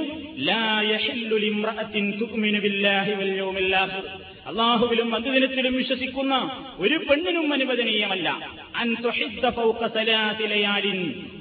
[0.49, 4.05] ലാ യഹില്ലു ലിംറഅത്തിൻ തുഅ്മിനു ബില്ലാഹി വൽ യൗമിൽ ആഖിർ.
[4.47, 8.51] അള്ളാഹുവിലും അന്ത്യദിനത്തിലും വിശ്വസിക്കുന്ന ഒരു പെണ്ണിനും അനുവദനീയമല്ല.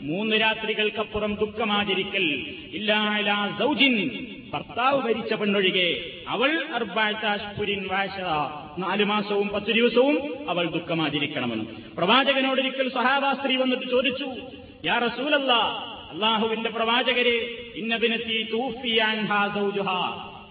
[0.02, 2.46] മൂന്ന് രാത്രികൾക്കപ്പുറം ദുഃഖമാചരിക്കൽ.
[2.72, 4.10] ഇല്ലാ അലാ സൗജിൻ.
[4.52, 8.18] ഭർത്താവ് ഭരിച്ച പെണ്ണൊഴികെ അവൾ അർബാഴ്ത്താഷ്പുരിൻ വാശ
[8.78, 11.64] നാലു മാസവും പത്തു ദിവസവും അവൾ ദുഃഖമാചരിക്കണമെന്ന്.
[11.96, 14.26] പ്രവാചകനോടൊരിക്കൽ സഹാബാ സ്ത്രീ വന്നിട്ട് ചോദിച്ചു
[14.84, 15.52] യാ റസൂലല്ല
[16.12, 19.92] അള്ളാഹുവിന്റെ പ്രവാചകരെ ഇന്നബിനെത്തി തൂഫിയാൻ ഹാ സൗജുഹ.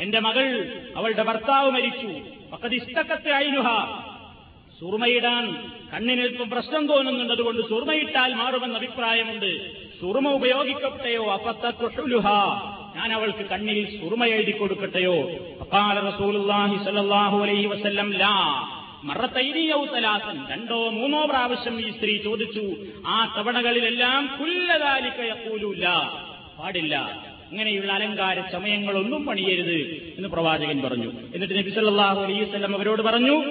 [0.01, 2.07] എന്റെ മകൾ അവളുടെ ഭർത്താവ് മരിച്ചു.
[2.51, 3.67] പക്കതിഷ്ടക്കത്തെ അയിനുഹ.
[4.79, 9.71] സുറുമയിടാൻ കണ്ണിനിൽപ്പം പ്രശ്നം തോന്നുന്നുണ്ട് അതുകൊണ്ട് സുറുമയിട്ടാൽ മാറുമെന്ന അഭിപ്രായമുണ്ട്.
[10.01, 11.33] സുറുമ ഉപയോഗിക്കട്ടെയോ?
[11.33, 11.75] അപ്പത്ത
[12.95, 15.13] ഞാൻ അവൾക്ക് കണ്ണിൽ സുറുമ എഴുതി കൊടുക്കട്ടെയോ?
[15.61, 15.99] അപ്പാല
[17.41, 18.69] അലൈഹി വസല്ലം ലാ.
[20.51, 22.73] രണ്ടോ മൂന്നോ പ്രാവശ്യം ഈ സ്ത്രീ ചോദിച്ചു
[23.07, 26.13] ആ തവണകളിലെല്ലാം കുല്ലതാലിക്ക യഖൂലുല്ല
[26.59, 27.25] പാടില്ല.
[27.51, 31.11] ഇങ്ങനെയുള്ള അലങ്കാര സമയങ്ങളൊന്നും പണിയരുത് എന്ന് പ്രവാചകൻ പറഞ്ഞു.
[31.35, 33.43] എന്നിട്ട് നബി സല്ലല്ലാഹു അലൈഹി വസല്ലം അവരോട് പറഞ്ഞു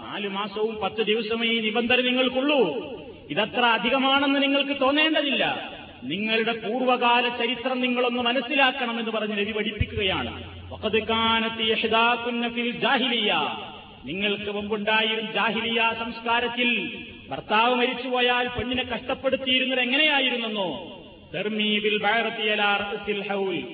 [0.00, 2.92] നാലു മാസവും പത്ത് ദിവസമേ ഈ നിബന്ധന നിങ്ങൾക്കുള്ളൂ.
[3.30, 5.72] ഇതത്ര അധികമാണെന്ന് നിങ്ങൾക്ക് തോന്നേണ്ടതില്ല.
[6.04, 10.52] നിങ്ങളുടെ പൂർവകാല ചരിത്രം നിങ്ങളൊന്ന് മനസ്സിലാക്കണം എന്ന് പറഞ്ഞ് രവി പഠിപ്പിക്കുകയാണ്.
[14.04, 16.98] നിങ്ങൾക്ക് മുമ്പുണ്ടായിരുന്ന ജാഹിലിയ സംസ്കാരത്തിൽ
[17.30, 20.98] ഭർത്താവ് മരിച്ചുപോയാൽ പെണ്ണിനെ കഷ്ടപ്പെടുത്തിയിരുന്നത് എങ്ങനെയായിരുന്നെന്നോ?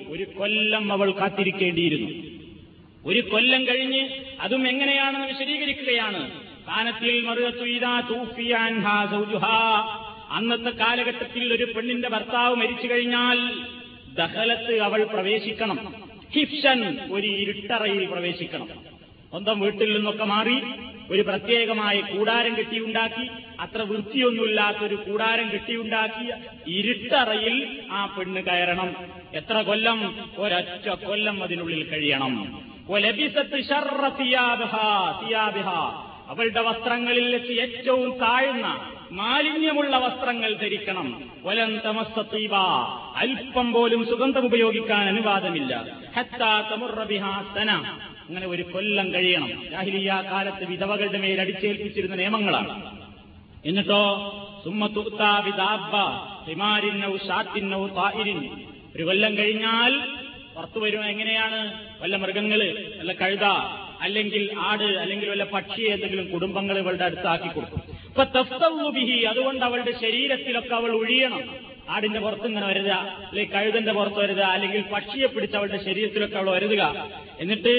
[0.07, 2.39] ഒരു കൊല്ലം അവൾ കാത്തിരിക്കേണ്ടിയിരുന്നു.
[3.05, 6.31] ഒരു കൊല്ലം കഴിഞ്ഞ് അതും എങ്ങനെയാണെന്ന് വിശദീകരിക്കുകയാണ്.
[6.67, 7.27] കാനത്തിൽ
[10.31, 13.53] അന്നത്തെ കാലഘട്ടത്തിൽ ഒരു പെണ്ണിന്റെ ഭർത്താവ് മരിച്ചു കഴിഞ്ഞാൽ
[14.15, 15.93] ദഹലത്ത് അവൾ പ്രവേശിക്കണം.
[16.31, 18.67] ഹിപ്ഷൻ ഒരു ഇരുട്ടറയിൽ പ്രവേശിക്കണം.
[19.29, 20.61] സ്വന്തം വീട്ടിൽ നിന്നൊക്കെ മാറി
[21.11, 26.31] ഒരു പ്രത്യേകമായ കൂടാരം കെട്ടിയുണ്ടാക്കി അത്ര വൃത്തിയൊന്നുമില്ലാത്തൊരു കൂടാരം കെട്ടിയുണ്ടാക്കി
[26.71, 28.95] ഇരുട്ടറയിൽ ആ പെണ്ണ് കയറണം.
[29.33, 30.15] എത്ര കൊല്ലം?
[30.37, 32.63] ഒരൊറ്റ കൊല്ലം അതിനുള്ളിൽ കഴിയണം.
[36.29, 41.23] അവളുടെ വസ്ത്രങ്ങളിൽ വെച്ച് ഏറ്റവും താഴ്ന്ന മാലിന്യമുള്ള വസ്ത്രങ്ങൾ ധരിക്കണം.
[41.43, 42.55] വലം തമസ്തീവ
[43.15, 45.85] അല്പം പോലും സുഗന്ധം ഉപയോഗിക്കാൻ അനുവാദമില്ല.
[48.29, 49.51] അങ്ങനെ ഒരു കൊല്ലം കഴിയണം.
[49.71, 52.73] ജാഹിലിയ കാലത്ത് വിധവകളുടെ മേൽ അടിച്ചേൽപ്പിച്ചിരുന്ന നിയമങ്ങളാണ്.
[53.65, 54.01] എന്നിട്ടോ
[57.97, 58.39] തായിരിൻ
[58.95, 59.93] ഒരു കൊല്ലം കഴിഞ്ഞാൽ
[60.55, 61.59] പുറത്തു വരും എങ്ങനെയാണ്?
[62.01, 62.61] വല്ല മൃഗങ്ങൾ
[62.99, 63.45] വല്ല കഴുത
[64.01, 67.81] അല്ലെങ്കിൽ ആട് അല്ലെങ്കിൽ വല്ല പക്ഷി ഏതെങ്കിലും കുടുംബങ്ങൾ ഇവളുടെ അടുത്താക്കി കൊടുക്കും.
[68.09, 71.43] അപ്പൊ തഫ്തബിഹി അതുകൊണ്ട് അവളുടെ ശരീരത്തിലൊക്കെ അവൾ ഒഴിയണം
[71.89, 77.09] ആടിന്റെ പുറത്ത് ഇങ്ങനെ വരുക അല്ലെങ്കിൽ കഴുതന്റെ പുറത്ത് വരുക അല്ലെങ്കിൽ പക്ഷിയെ പിടിച്ച് അവളുടെ ശരീരത്തിലൊക്കെ അവൾ വരുതുക
[77.39, 77.73] എന്നിട്ട്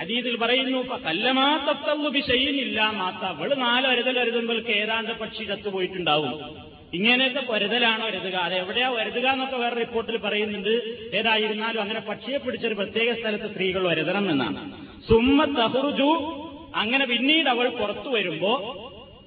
[0.00, 3.24] അതീതിൽ പറയുന്നു കല്ലമാ തത്തവുബി ചെയ്യുന്നില്ല മാത്ത.
[3.24, 6.56] അവൾ നാല് വരുതൽ വരുതുമ്പോൾക്ക് ഏതാണ്ട് പക്ഷി പോയിട്ടുണ്ടാവും.
[6.94, 8.34] ഇങ്ങനെയൊക്കെ വരുതലാണോ വരുതുക.
[8.34, 10.74] അത് എവിടെയാ വരുതുക എന്നൊക്കെ വേറെ റിപ്പോർട്ടിൽ പറയുന്നുണ്ട്.
[11.14, 14.72] ഏതായിരുന്നാലും അങ്ങനെ പക്ഷിയെ പിടിച്ചൊരു പ്രത്യേക സ്ഥലത്ത് സ്ത്രീകൾ വരുതണം എന്നാണ്.
[15.08, 16.10] സുമ്മ തഹുറുജു.
[16.74, 18.52] അങ്ങനെ പിന്നീട് അവൾ പുറത്തു വരുമ്പോ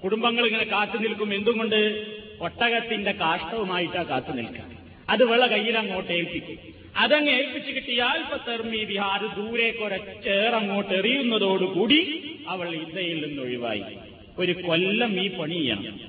[0.04, 1.34] കുടുംബങ്ങൾ ഇങ്ങനെ കാത്തു നിൽക്കും.
[1.34, 2.17] എന്തുകൊണ്ട്?
[2.42, 4.66] ഒട്ടകത്തിന്റെ കാഷ്ടവുമായിട്ടാ കാത്തു നിൽക്കുക.
[5.10, 6.58] അത് വെള്ള കയ്യിൽ അങ്ങോട്ട് ഏൽപ്പിക്കും.
[6.98, 13.84] അതങ്ങ് ഏൽപ്പിച്ചു കിട്ടിയാൽ തെർമി വിഹാർ ദൂരേക്കൊരച്ചേറങ്ങോട്ട് എറിയുന്നതോടുകൂടി അവൾ ഇതയിൽ നിന്ന് ഒഴിവായി.
[14.38, 16.00] ഒരു കൊല്ലം ഈ പണിയാണ്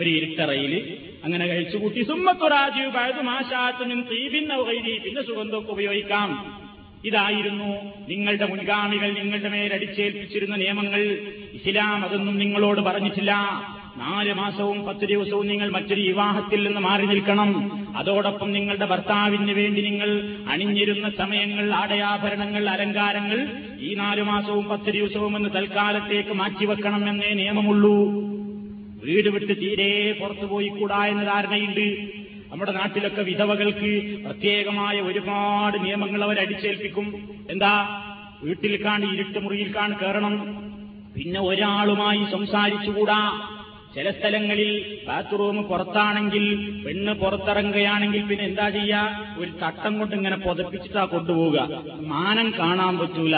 [0.00, 2.88] ഒരു ഇരുട്ടറയിൽ അങ്ങനെ കഴിച്ചുകൂട്ടി കൂട്ടി.
[2.88, 6.60] പഴുതു മാശാത്തുനും തീപിന്ന വൈരി പിന്നെ സുഗന്ധമൊക്കെ ഉപയോഗിക്കാം.
[7.04, 11.00] ഇതായിരുന്നു നിങ്ങളുടെ മുൻഗാമികൾ നിങ്ങളുടെ മേലടിച്ചേൽപ്പിച്ചിരുന്ന നിയമങ്ങൾ.
[11.52, 13.32] ഇസ്ലാം അതൊന്നും നിങ്ങളോട് പറഞ്ഞിട്ടില്ല.
[13.96, 17.80] നാല് മാസവും പത്ത് ദിവസവും നിങ്ങൾ മറ്റൊരു വിവാഹത്തിൽ നിന്ന് മാറി നിൽക്കണം.
[17.96, 25.48] അതോടൊപ്പം നിങ്ങളുടെ ഭർത്താവിന് വേണ്ടി നിങ്ങൾ അണിഞ്ഞിരുന്ന സമയങ്ങൾ ആടയാഭരണങ്ങൾ അലങ്കാരങ്ങൾ ഈ നാലു മാസവും പത്ത് ദിവസവും എന്ന്
[25.54, 28.10] തൽക്കാലത്തേക്ക് മാറ്റിവെക്കണം എന്നേ നിയമമുള്ളൂ.
[29.04, 32.20] വീട് വിട്ട് തീരെ പുറത്തു പോയിക്കൂടാ എന്ന ധാരണയുണ്ട്.
[32.52, 37.28] നമ്മുടെ നാട്ടിലൊക്കെ വിധവകൾക്ക് പ്രത്യേകമായ ഒരുപാട് നിയമങ്ങൾ അവർ അടിച്ചേൽപ്പിക്കും.
[37.50, 38.04] എന്താ?
[38.42, 40.56] വീട്ടിൽ കാണി ഇരുട്ട് മുറിയിൽ കാണി കയറണം
[41.16, 43.50] പിന്നെ ഒരാളുമായി സംസാരിച്ചുകൂടാ.
[43.94, 46.44] ചില സ്ഥലങ്ങളിൽ ബാത്റൂം പുറത്താണെങ്കിൽ
[46.86, 49.24] പെണ്ണ് പുറത്തിറങ്ങുകയാണെങ്കിൽ പിന്നെ എന്താ ചെയ്യാ?
[49.38, 51.82] ഒരു തട്ടം കൊണ്ട് ഇങ്ങനെ പുതപ്പിച്ചിട്ടാ കൊണ്ടുപോവുക.
[52.00, 53.36] മാനം കാണാൻ പറ്റൂല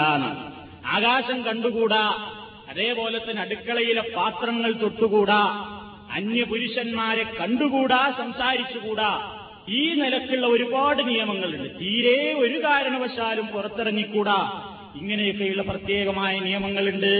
[0.86, 2.28] ആകാശം കണ്ടുകൂടാ.
[2.70, 5.68] അതേപോലെ തന്നെ അടുക്കളയിലെ പാത്രങ്ങൾ തൊട്ടുകൂടാ.
[6.12, 9.38] അന്യപുരുഷന്മാരെ കണ്ടുകൂടാ സംസാരിച്ചുകൂടാ.
[9.68, 11.80] ഈ നിലക്കുള്ള ഒരുപാട് നിയമങ്ങളുണ്ട്.
[11.80, 14.68] തീരെ ഒരു കാരണവശാലും പുറത്തിറങ്ങിക്കൂടാ.
[15.00, 17.14] ഇങ്ങനെയൊക്കെയുള്ള പ്രത്യേകമായ നിയമങ്ങളുണ്ട്.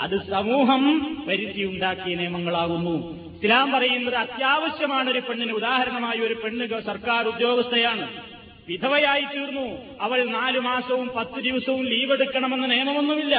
[0.00, 0.82] അത് സമൂഹം
[1.26, 3.24] വരുത്തിയുണ്ടാക്കിയ നിയമങ്ങളാകുന്നു.
[3.36, 5.52] ഇസ്ലാം പറയുന്നത് അത്യാവശ്യമാണ് ഒരു പെണ്ണിന്.
[5.52, 8.08] ഉദാഹരണമായി ഒരു പെണ്ണ് സർക്കാർ ഉദ്യോഗസ്ഥയാണ്.
[8.68, 9.78] വിധവയായി തീർന്നു.
[10.00, 13.36] അവൾ നാലു മാസവും പത്ത് ദിവസവും ലീവ് എടുക്കണമെന്ന് നിയമമൊന്നുമില്ല.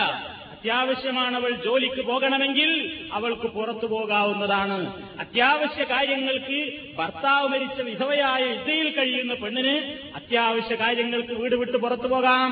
[0.51, 5.03] അത്യാവശ്യമാണ് അവൾ ജോലിക്ക് പോകണമെങ്കിൽ അവൾക്ക് പുറത്തു പോകാവുന്നതാണ്.
[5.19, 12.51] അത്യാവശ്യ കാര്യങ്ങൾക്ക് ഭർത്താവ് മരിച്ച വിധവയായ ഇതയിൽ കഴിയുന്ന പെണ്ണിന് അത്യാവശ്യ കാര്യങ്ങൾക്ക് വീട് വിട്ട് പുറത്തു പോകാം.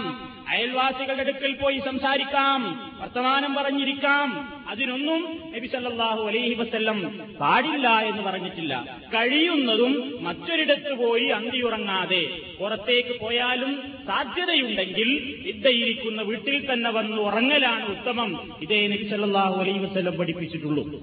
[0.49, 2.61] അയൽവാസികളുടെ അടുക്കൽ പോയി സംസാരിക്കാം.
[3.01, 4.53] വർത്തമാനം പറഞ്ഞിരിക്കാം.
[4.69, 8.99] അതിനൊന്നും നബി സല്ലാഹു അലൈഹി വസ്ല്ലം പാടില്ല എന്ന് പറഞ്ഞിട്ടില്ല.
[9.07, 18.57] കഴിയുന്നതും മറ്റൊരിടത്ത് പോയി അന്തിയുറങ്ങാതെ പുറത്തേക്ക് പോയാലും സാധ്യതയുണ്ടെങ്കിൽ വിദ്യയിരിക്കുന്ന വീട്ടിൽ തന്നെ വന്ന് ഉറങ്ങലാണ് ഉത്തമം.
[18.61, 21.01] ഇതേ നബി സല്ലാഹു അലൈഹി വസ്ല്ലം പഠിപ്പിച്ചിട്ടുള്ളൂ.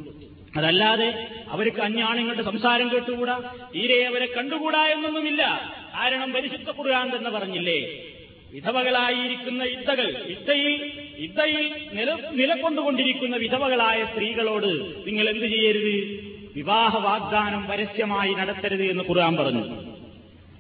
[0.57, 3.55] അതല്ലാതെ അവർക്ക് അന്യാണുങ്ങളുടെ സംസാരം കേട്ടുകൂടാ?
[3.75, 5.73] തീരെ അവരെ കണ്ടുകൂടാ എന്നൊന്നുമില്ല.
[5.95, 8.10] കാരണം പരിശുദ്ധ ഖുർആൻ തന്നെ പറഞ്ഞില്ലേ
[8.56, 10.74] വിധവകളായിരിക്കുന്ന ഇദ്ദകൾ ഇദ്ദയിൽ
[11.20, 11.66] ഇദ്ദയിൽ
[11.98, 12.10] നില
[12.40, 14.70] നിലകൊണ്ടുകൊണ്ടിരിക്കുന്ന വിധവകളായ സ്ത്രീകളോട്
[15.08, 15.96] നിങ്ങൾ എന്ത് ചെയ്യരുത്
[16.56, 19.64] വിവാഹ വാഗ്ദാനം പരസ്യമായി നടത്തരുത് എന്ന് ഖുർആൻ പറഞ്ഞു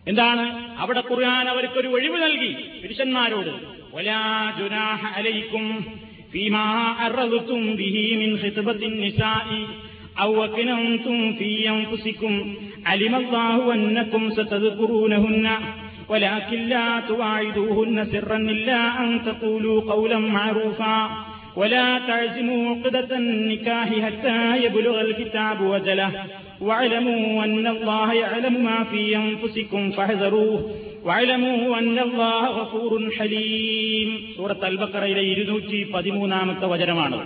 [0.08, 0.46] എന്താണ്
[0.80, 2.52] അവിടെ ഖുർആൻ അവർക്കൊരു ഒഴിവ് നൽകി
[2.82, 3.54] പുരുഷന്മാരോട്
[3.96, 4.22] വലാ
[4.60, 5.68] ജുനാഹ അലൈക്കും
[6.34, 6.68] فيما
[7.02, 9.48] أرضتم به من خطبة النساء
[10.18, 12.34] أو أكننتم في أنفسكم
[12.86, 15.46] علم الله أنكم ستذكرونهن
[16.10, 21.00] ولكن لا تواعدوهن سرا إلا أن تقولوا قولا معروفا
[21.56, 26.10] ولا تعزموا عقدة النكاح حتى يبلغ الكتاب وجله
[26.62, 30.60] واعلموا أن الله يعلم ما في أنفسكم فاحذروه
[31.04, 37.18] واعلموا أن الله غفور حليم സൂറത്ത് അൽബക്കറയിലെ ഇരുന്നൂറ്റി പതിമൂന്നാമത്തെ വചനമാണ്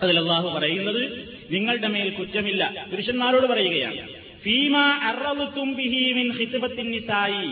[0.00, 1.02] അതിൽ അള്ളാഹു പറയുന്നത്
[1.50, 4.02] നിങ്ങളുടെ മേൽ കുറ്റമില്ല പുരുഷന്മാരോട് പറയുകയാണ്
[4.44, 4.74] ഫീമ
[5.08, 7.42] അറവുത്തും ബിഹീമിൻ ഹിതബത്തിൻ നിസായി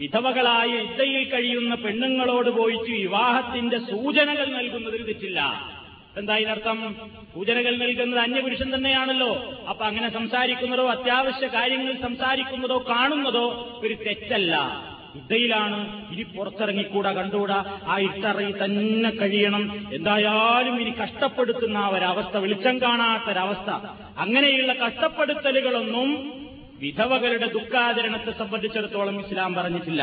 [0.00, 5.76] വിധവകളായ ഇദ്ദയിൽ കഴിയുന്ന പെണ്ണുങ്ങളോട് പോയിട്ട് വിവാഹത്തിന്റെ സൂചനകൾ നൽകുന്നതിൽ തെറ്റില്ല.
[6.16, 6.96] എന്താ ഇതിനർത്ഥം
[7.34, 9.54] സൂചനകൾ നൽകുന്നത് അന്യപുരുഷൻ തന്നെയാണല്ലോ.
[9.68, 14.86] അപ്പൊ അങ്ങനെ സംസാരിക്കുന്നതോ അത്യാവശ്യ കാര്യങ്ങൾ സംസാരിക്കുന്നതോ കാണുന്നതോ ഒരു തെറ്റല്ല.
[15.16, 17.80] യുദ്ധയിലാണ് ഇനി പുറത്തിറങ്ങിക്കൂടാ കണ്ടുകൂടാ?
[17.86, 19.88] ആ ഇട്ടറയിൽ തന്നെ കഴിയണം.
[19.92, 23.70] എന്തായാലും ഇനി കഷ്ടപ്പെടുത്തുന്ന ആ ഒരവസ്ഥ വെളിച്ചം കാണാത്തൊരവസ്ഥ.
[24.18, 26.35] അങ്ങനെയുള്ള കഷ്ടപ്പെടുത്തലുകളൊന്നും
[26.82, 30.02] വിധവകളുടെ ദുഃഖാചരണത്തെ സംബന്ധിച്ചിടത്തോളം ഇസ്ലാം പറഞ്ഞിട്ടില്ല.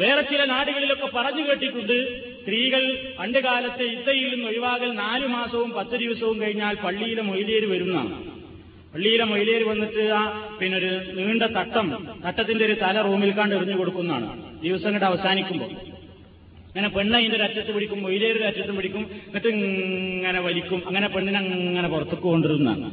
[0.00, 1.96] വേറെ ചില നാടുകളിലൊക്കെ പറഞ്ഞു കേട്ടിട്ടുണ്ട്
[2.42, 2.82] സ്ത്രീകൾ
[3.18, 8.16] പണ്ട് കാലത്തെ ഇത്തയിൽ നിന്ന് ഒഴിവാകൽ നാലു മാസവും പത്ത് ദിവസവും കഴിഞ്ഞാൽ പള്ളിയിലെ മൊയിലേര് വരുന്നതാണ്.
[8.94, 10.22] പള്ളിയിലെ മൊയിലേര് വന്നിട്ട് ആ
[10.60, 11.86] പിന്നെ ഒരു നീണ്ട തട്ടം
[12.26, 14.28] തട്ടത്തിന്റെ ഒരു തല റൂമിൽ കണ്ട് എറിഞ്ഞു കൊടുക്കുന്നതാണ്.
[14.62, 15.72] ദിവസം കണ്ട് അവസാനിക്കുമ്പോൾ.
[16.70, 22.26] അങ്ങനെ പെണ്ണ് അതിന്റെ അറ്റത്ത് പിടിക്കും മൊയിലേരുടെ അറ്റത്തും പിടിക്കും എന്നിട്ട് ഇങ്ങനെ വലിക്കും അങ്ങനെ പെണ്ണിനെ അങ്ങനെ പുറത്തേക്ക്
[22.32, 22.88] കൊണ്ടിരുന്നതാണ്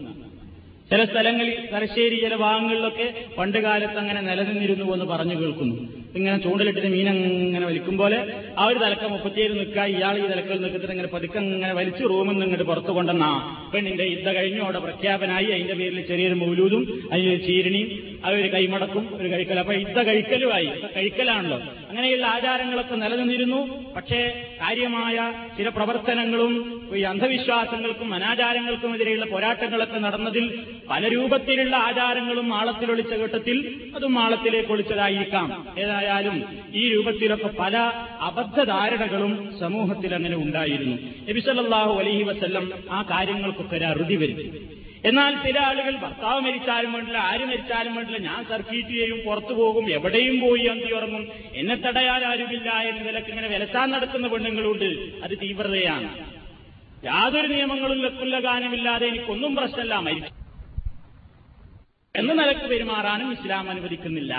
[0.93, 5.75] ചില സ്ഥലങ്ങളിൽ തലശ്ശേരി ചില ഭാഗങ്ങളിലൊക്കെ പണ്ട് കാലത്ത് അങ്ങനെ നിലനിന്നിരുന്നു എന്ന് പറഞ്ഞു കേൾക്കുന്നു.
[6.15, 8.17] ഇങ്ങനെ ചൂണ്ടലിട്ടിട്ട് മീൻ അങ്ങനെ വലിക്കും പോലെ
[8.57, 12.45] ആ ഒരു തലക്ക മുപ്പത്തിയേഴ് നിൽക്കുക ഇയാൾ ഈ തലക്കൽ നിൽക്കത്തിന് ഇങ്ങനെ പതുക്കെ ഇങ്ങനെ വലിച്ച് റൂമിൽ നിന്ന്
[12.45, 13.29] ഇങ്ങോട്ട് പുറത്തു കൊണ്ടെന്നാ
[13.73, 15.45] പെണ്ണിന്റെ യുദ്ധ കഴിഞ്ഞു അവിടെ പ്രഖ്യാപനായി.
[15.45, 17.89] അതിന്റെ പേരിൽ ചെറിയൊരു മൗലൂദും അതിന് ചീരണിയും
[18.25, 19.59] അതൊരു കൈമടക്കും ഒരു കഴിക്കൽ.
[19.59, 21.57] അപ്പൊ ഇത്ത കഴിക്കലുമായി കഴിക്കലാണല്ലോ.
[21.89, 23.59] അങ്ങനെയുള്ള ആചാരങ്ങളൊക്കെ നിലനിന്നിരുന്നു.
[23.95, 26.53] പക്ഷേ കാര്യമായ ചില പ്രവർത്തനങ്ങളും
[26.95, 30.45] ഈ അന്ധവിശ്വാസങ്ങൾക്കും അനാചാരങ്ങൾക്കും അനാചാരങ്ങൾക്കുമെതിരെയുള്ള പോരാട്ടങ്ങളൊക്കെ നടന്നതിൽ
[30.89, 33.57] പല രൂപത്തിലുള്ള ആചാരങ്ങളും മാളത്തിലൊളിച്ച ഘട്ടത്തിൽ
[33.95, 35.65] അതും മാളത്തിലേക്ക് ഒളിച്ചതായിരിക്കാം.
[35.79, 37.77] ഏതായാലും ഈ രൂപത്തിലൊക്കെ പല
[38.21, 40.97] അബദ്ധധാരണകളും സമൂഹത്തിൽ അങ്ങനെ ഉണ്ടായിരുന്നു.
[41.29, 44.47] നബിസല്ലാഹു അലഹി വസ്ല്ലം ആ കാര്യങ്ങൾക്കൊക്കെ ഒരു അറുതി വരുത്തി.
[45.03, 50.39] എന്നാൽ ചില ആളുകൾ ഭർത്താവ് മരിച്ചാലും വേണ്ടില്ല ആര് മരിച്ചാലും വേണ്ടില്ല ഞാൻ സർക്കീറ്റ് ചെയ്യും പുറത്തു പോകും എവിടെയും
[50.41, 54.89] പോയി അന്തി ഉറങ്ങും എന്നെ തടയാൻ ആരുമില്ല എന്ന നിലയ്ക്ക് ഇങ്ങനെ വിലസാൻ നടക്കുന്ന പെണ്ണുങ്ങളുണ്ട്
[55.23, 56.09] അത് തീവ്രതയാണ്.
[57.05, 60.31] യാതൊരു നിയമങ്ങളും ലക്കുള്ള ഗാനമില്ലാതെ എനിക്കൊന്നും പ്രശ്നമല്ല മരിച്ചു.
[62.15, 64.33] എന്ന നിലയ്ക്ക് പെരുമാറാനും ഇസ്ലാം അനുവദിക്കുന്നില്ല.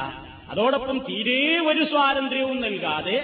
[0.48, 3.18] അതോടൊപ്പം തീരെ ഒരു സ്വാതന്ത്ര്യവും നൽകാതെ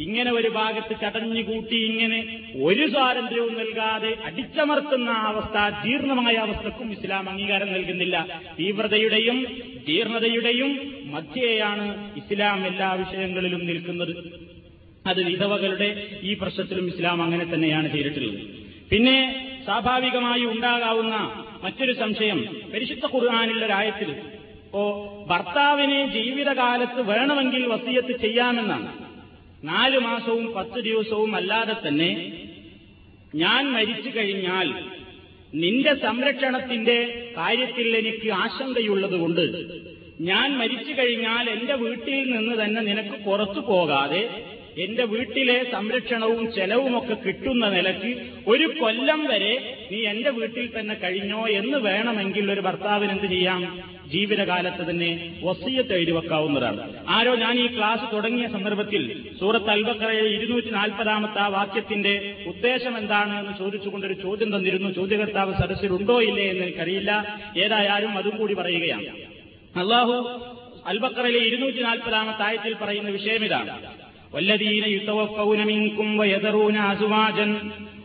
[0.00, 2.18] ഇങ്ങനെ ഒരു ഭാഗത്ത് ചടഞ്ഞുകൂട്ടി ഇങ്ങനെ
[2.62, 8.42] ഒരു സ്വാതന്ത്ര്യവും നൽകാതെ അടിച്ചമർത്തുന്ന അവസ്ഥ ജീർണമായ അവസ്ഥക്കും ഇസ്ലാം അംഗീകാരം നൽകുന്നില്ല.
[8.60, 9.38] തീവ്രതയുടെയും
[9.88, 14.14] ജീർണതയുടെയും മധ്യേയാണ് ഇസ്ലാം എല്ലാ വിഷയങ്ങളിലും നിൽക്കുന്നത്.
[15.06, 18.40] അത് വിധവകളുടെ ഈ പ്രശ്നത്തിലും ഇസ്ലാം അങ്ങനെ തന്നെയാണ് ചെയ്തിട്ടുള്ളത്.
[18.90, 19.18] പിന്നെ
[19.64, 21.16] സ്വാഭാവികമായി ഉണ്ടാകാവുന്ന
[21.64, 22.38] മറ്റൊരു സംശയം
[22.74, 24.14] പരിശുദ്ധ ഖുർആാനുള്ള ഒരായത്തിൽ
[24.74, 24.82] ഓ
[25.26, 29.05] ഭർത്താവിനെ ജീവിതകാലത്ത് വേണമെങ്കിൽ വസീയത്ത് ചെയ്യാമെന്നാണ്.
[29.66, 32.10] നാലു മാസവും പത്ത് ദിവസവും അല്ലാതെ തന്നെ
[33.34, 34.68] ഞാൻ മരിച്ചു കഴിഞ്ഞാൽ
[35.54, 36.98] നിന്റെ സംരക്ഷണത്തിന്റെ
[37.36, 39.44] കാര്യത്തിൽ എനിക്ക് ആശങ്കയുള്ളതുകൊണ്ട്
[40.20, 44.22] ഞാൻ മരിച്ചു കഴിഞ്ഞാൽ എന്റെ വീട്ടിൽ നിന്ന് തന്നെ നിനക്ക് പുറത്തു പോകാതെ
[44.78, 51.78] എന്റെ വീട്ടിലെ സംരക്ഷണവും ചെലവുമൊക്കെ കിട്ടുന്ന നിലയ്ക്ക് ഒരു കൊല്ലം വരെ നീ എന്റെ വീട്ടിൽ തന്നെ കഴിഞ്ഞോ എന്ന്
[51.78, 53.90] വേണമെങ്കിൽ ഒരു ഭർത്താവിന് എന്ത് ചെയ്യാം?
[54.06, 56.94] ജീവിതകാലത്ത് തന്നെ വസീയത്ത് എഴുതി വെക്കാവുന്നതാണ്.
[57.08, 63.58] ആരോ ഞാൻ ഈ ക്ലാസ് തുടങ്ങിയ സന്ദർഭത്തിൽ സൂറത്ത് അൽബക്കറയിലെ ഇരുന്നൂറ്റി നാൽപ്പതാമത്തെ ആ വാക്യത്തിന്റെ ഉദ്ദേശം എന്താണ് എന്ന്
[63.58, 64.90] ചോദിച്ചുകൊണ്ടൊരു ചോദ്യം തന്നിരുന്നു.
[64.90, 67.40] ചോദ്യകർത്താവ് സദസ്സിലുണ്ടോ ഇല്ലേ എന്ന് എനിക്കറിയില്ല.
[67.56, 69.06] ഏതായാലും അതും കൂടി പറയുകയാണ്.
[69.78, 70.40] അള്ളാഹു
[70.86, 73.95] അൽബക്കറയിലെ ഇരുന്നൂറ്റി നാൽപ്പതാമത്തെ ആയത്തിൽ പറയുന്ന വിഷയം ഇതാണ്.
[74.35, 77.47] والذين يتوفون منكم ويذرون أزواجا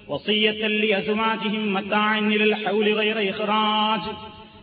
[0.08, 4.00] وصية لأزواجهم متاعا إلى الحول غير إخراج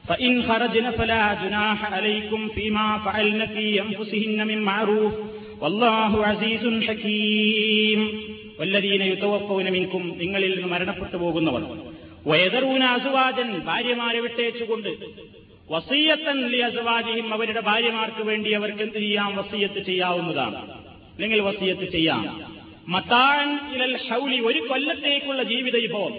[0.06, 5.14] فإن خرجن فلا جناح عليكم فيما فعلن في أنفسهن من معروف
[5.62, 8.00] വല്ലാഹു അസീസുൻ ഹകീം
[8.60, 11.64] വല്ലദീന യുതവഫൗന മിൻകും നിങ്ങളിൽ നിന്ന് മരണപ്പെട്ടു പോകുന്നവർ
[12.26, 14.90] വയദറൂന അസുവാജൻ ഭാര്യമാരെ വിട്ടേച്ചുകൊണ്ട്
[15.70, 20.60] വസീയത്തൻ ലി അസുവാജിഹിം അവരുടെ ഭാര്യമാർക്ക് വേണ്ടി അവർക്ക് എന്ത് ചെയ്യാം വസീയത്ത് ചെയ്യാവുന്നതാണ്
[21.19, 22.55] അല്ലെങ്കിൽ വസീയത്ത് ചെയ്യാം.
[22.89, 26.15] മത്താൻ ഇലൽ ഹൗലി ഒരു കൊല്ലത്തേക്കുള്ള ജീവിത വിഭവം.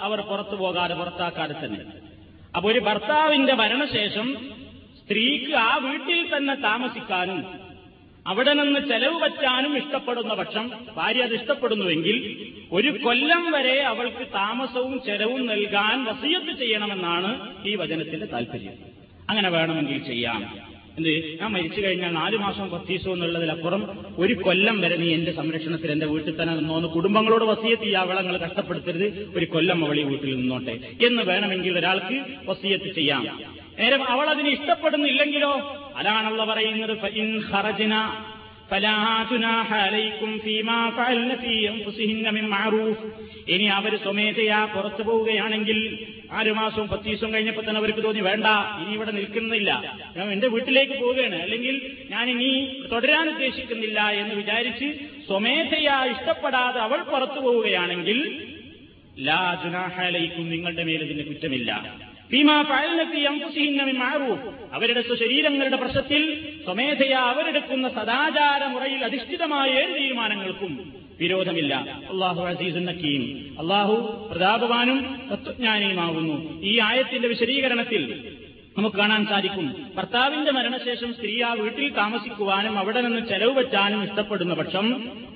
[0.00, 1.80] അവർ പുറത്തു പോകാതെ പുറത്താക്കാതെ തന്നെ.
[2.56, 4.36] അപ്പൊ ഒരു ഭർത്താവിന്റെ മരണശേഷം
[5.04, 7.46] സ്ത്രീക്ക് ആ വീട്ടിൽ തന്നെ താമസിക്കാനും
[8.26, 15.46] അവിടെ നിന്ന് ചെലവ് പറ്റാനും ഇഷ്ടപ്പെടുന്ന പക്ഷം ഭാര്യ അത് ഇഷ്ടപ്പെടുന്നുവെങ്കിൽ ഒരു കൊല്ലം വരെ അവൾക്ക് താമസവും ചെലവും
[15.46, 18.72] നൽകാൻ വസീയത്ത് ചെയ്യണമെന്നാണ് ഈ വചനത്തിന്റെ താല്പര്യം.
[19.30, 20.71] അങ്ങനെ വേണമെങ്കിൽ ചെയ്യാം.
[20.96, 26.06] എന്ത് ഞാൻ മരിച്ചു കഴിഞ്ഞാൽ നാലു മാസം വസീസോ എന്നുള്ളതിലപ്പുറം ഒരു കൊല്ലം വരെ നീ എന്റെ സംരക്ഷണത്തിൽ എന്റെ
[26.06, 29.32] വീട്ടിൽ തന്നെ നിന്നോന്ന് കുടുംബങ്ങളോട് വസീയത്ത് ഈ അവളങ്ങൾ കഷ്ടപ്പെടുത്തരുത്.
[29.36, 30.78] ഒരു കൊല്ലം അവൾ ഈ വീട്ടിൽ നിന്നോട്ടെ.
[31.06, 33.40] എന്ന് വേണമെങ്കിൽ ഒരാൾക്ക് വസീയത്ത് ചെയ്യാം.
[33.78, 35.52] നേരം അവൾ അതിന് ഇഷ്ടപ്പെടുന്നില്ലെങ്കിലോ?
[35.96, 36.98] അതാണല്ലോ പറയുന്നത്.
[43.48, 45.78] ഇനി അവർ സ്വമേധയാ പുറത്തു പോവുകയാണെങ്കിൽ
[46.32, 48.46] ആറ് മാസവും പത്ത് ദിവസവും കഴിഞ്ഞപ്പോൾ തന്നെ അവർക്ക് തോന്നി വേണ്ട
[48.82, 49.70] ഇനി ഇവിടെ നിൽക്കുന്നില്ല.
[50.16, 51.42] ഞാൻ എന്റെ വീട്ടിലേക്ക് പോവുകയാണ്.
[51.42, 52.50] അല്ലെങ്കിൽ ഞാൻ ഇനി
[52.92, 54.88] തുടരാൻ ഉദ്ദേശിക്കുന്നില്ല എന്ന് വിചാരിച്ച്
[55.26, 58.48] സ്വമേധയാ ഇഷ്ടപ്പെടാതെ അവൾ പുറത്തു പോവുകയാണെങ്കിൽ
[59.18, 62.11] ലാ ജുനാഹലയിക്കും നിങ്ങളുടെ ഇതിന് കുറ്റമില്ല.
[64.72, 71.74] അവരുടെ സ്വശരീരങ്ങളുടെ പ്രശ്നത്തിൽ സ്വമേധയാ അവരെടുക്കുന്ന സദാചാര മുറയിൽ അധിഷ്ഠിതമായ ഏത് തീരുമാനങ്ങൾക്കും വിരോധമില്ല.
[72.10, 72.42] അള്ളാഹു
[72.78, 76.62] നക്കീം അള്ളാഹു പ്രതാപവാനും തത്വജ്ഞാനിയുമാകുന്നു.
[76.62, 78.31] ഈ ആയത്തിന്റെ വിശദീകരണത്തിൽ
[78.78, 79.66] നമുക്ക് കാണാൻ സാധിക്കും.
[79.96, 84.86] ഭർത്താവിന്റെ മരണശേഷം സ്ത്രീ ആ വീട്ടിൽ താമസിക്കുവാനും അവിടെ നിന്ന് ചെലവ് വെച്ചാനും ഇഷ്ടപ്പെടുന്ന പക്ഷം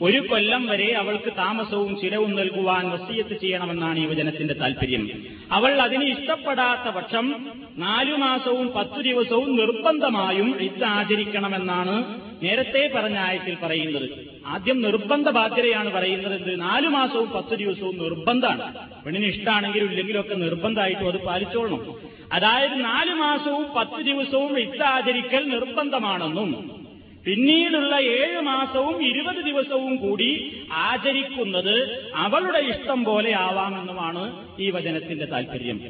[0.00, 5.04] ഒരു കൊല്ലം വരെ അവൾക്ക് താമസവും ചിലവും നൽകുവാൻ വസീയത്ത് ചെയ്യണമെന്നാണ് യുവജനത്തിന്റെ താൽപര്യം
[5.50, 7.26] അവൾ അതിന് ഇഷ്ടപ്പെടാത്ത പക്ഷം
[7.78, 11.96] നാലു മാസവും പത്തു ദിവസവും നിർബന്ധമായും ഇത് ആചരിക്കണമെന്നാണ്
[12.42, 14.35] നേരത്തെ പറഞ്ഞ ആയത്തിൽ പറയുന്നത്.
[14.46, 18.66] ആദ്യം നിർബന്ധ ബാധ്യതയാണ് പറയുന്നത് എന്ത് നാലു മാസവും പത്ത് ദിവസവും നിർബന്ധമാണ്.
[19.04, 21.80] പെണ്ണിന് ഇഷ്ടമാണെങ്കിലും ഇല്ലെങ്കിലും ഒക്കെ നിർബന്ധമായിട്ടും അത് പാലിച്ചോളണം.
[22.32, 26.50] അതായത് നാലു മാസവും പത്ത് ദിവസവും ഇത്താചരിക്കൽ നിർബന്ധമാണെന്നും
[27.24, 30.28] പിന്നീടുള്ള ഏഴ് മാസവും ഇരുപത് ദിവസവും കൂടി
[30.70, 31.74] ആചരിക്കുന്നത്
[32.16, 34.22] അവളുടെ ഇഷ്ടം പോലെ ആവാമെന്നുമാണ്
[34.60, 35.80] ഈ വചനത്തിന്റെ താല്പര്യം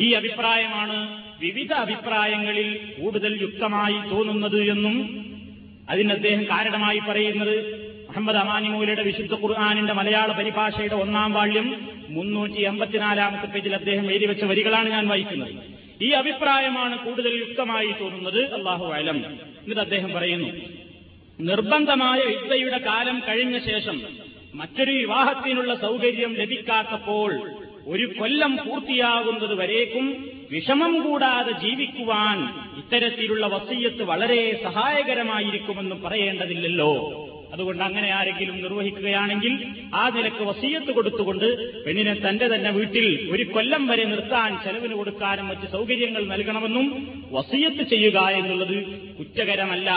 [0.00, 0.98] ഈ അഭിപ്രായമാണ്
[1.40, 4.96] വിവിധ അഭിപ്രായങ്ങളിൽ കൂടുതൽ യുക്തമായി തോന്നുന്നത് എന്നും
[5.90, 13.46] അതിന് അദ്ദേഹം കാരണമായി പറയുന്നത് മുഹമ്മദ് അമാനി മൂലയുടെ വിശുദ്ധ ഖുർആാനിന്റെ മലയാള പരിഭാഷയുടെ ഒന്നാം വാള്യം മുന്നൂറ്റി എൺപത്തിനാലാമത്തെ
[13.46, 15.54] പേജിൽ അദ്ദേഹം എഴുതി വെച്ച വരികളാണ് ഞാൻ വായിക്കുന്നത്.
[16.02, 18.54] ഈ അഭിപ്രായമാണ് കൂടുതൽ യുക്തമായി തോന്നുന്നത്.
[18.54, 19.24] അള്ളാഹു അലം.
[19.24, 20.48] എന്നിട്ട് അദ്ദേഹം പറയുന്നു
[21.40, 24.02] നിർബന്ധമായ യുദ്ധയുടെ കാലം കഴിഞ്ഞ ശേഷം
[24.54, 27.50] മറ്റൊരു വിവാഹത്തിനുള്ള സൗകര്യം ലഭിക്കാത്തപ്പോൾ
[27.86, 32.38] ഒരു കൊല്ലം പൂർത്തിയാകുന്നത് വരേക്കും വിഷമം കൂടാതെ ജീവിക്കുവാൻ
[32.78, 36.92] ഇത്തരത്തിലുള്ള വസീയത്ത് വളരെ സഹായകരമായിരിക്കുമെന്ന് പറയേണ്ടതില്ലല്ലോ.
[37.52, 39.52] അതുകൊണ്ട് അങ്ങനെ ആരെങ്കിലും നിർവഹിക്കുകയാണെങ്കിൽ
[39.94, 41.46] ആ നിലയ്ക്ക് വസീയത്ത് കൊടുത്തുകൊണ്ട്
[41.84, 46.86] പെണ്ണിനെ തന്റെ തന്നെ വീട്ടിൽ ഒരു കൊല്ലം വരെ നിർത്താൻ ചെലവിന് കൊടുക്കാനും മറ്റ് സൗകര്യങ്ങൾ നൽകണമെന്നും
[47.32, 48.76] വസീയത്ത് ചെയ്യുക എന്നുള്ളത്
[49.18, 49.90] കുറ്റകരമല്ല.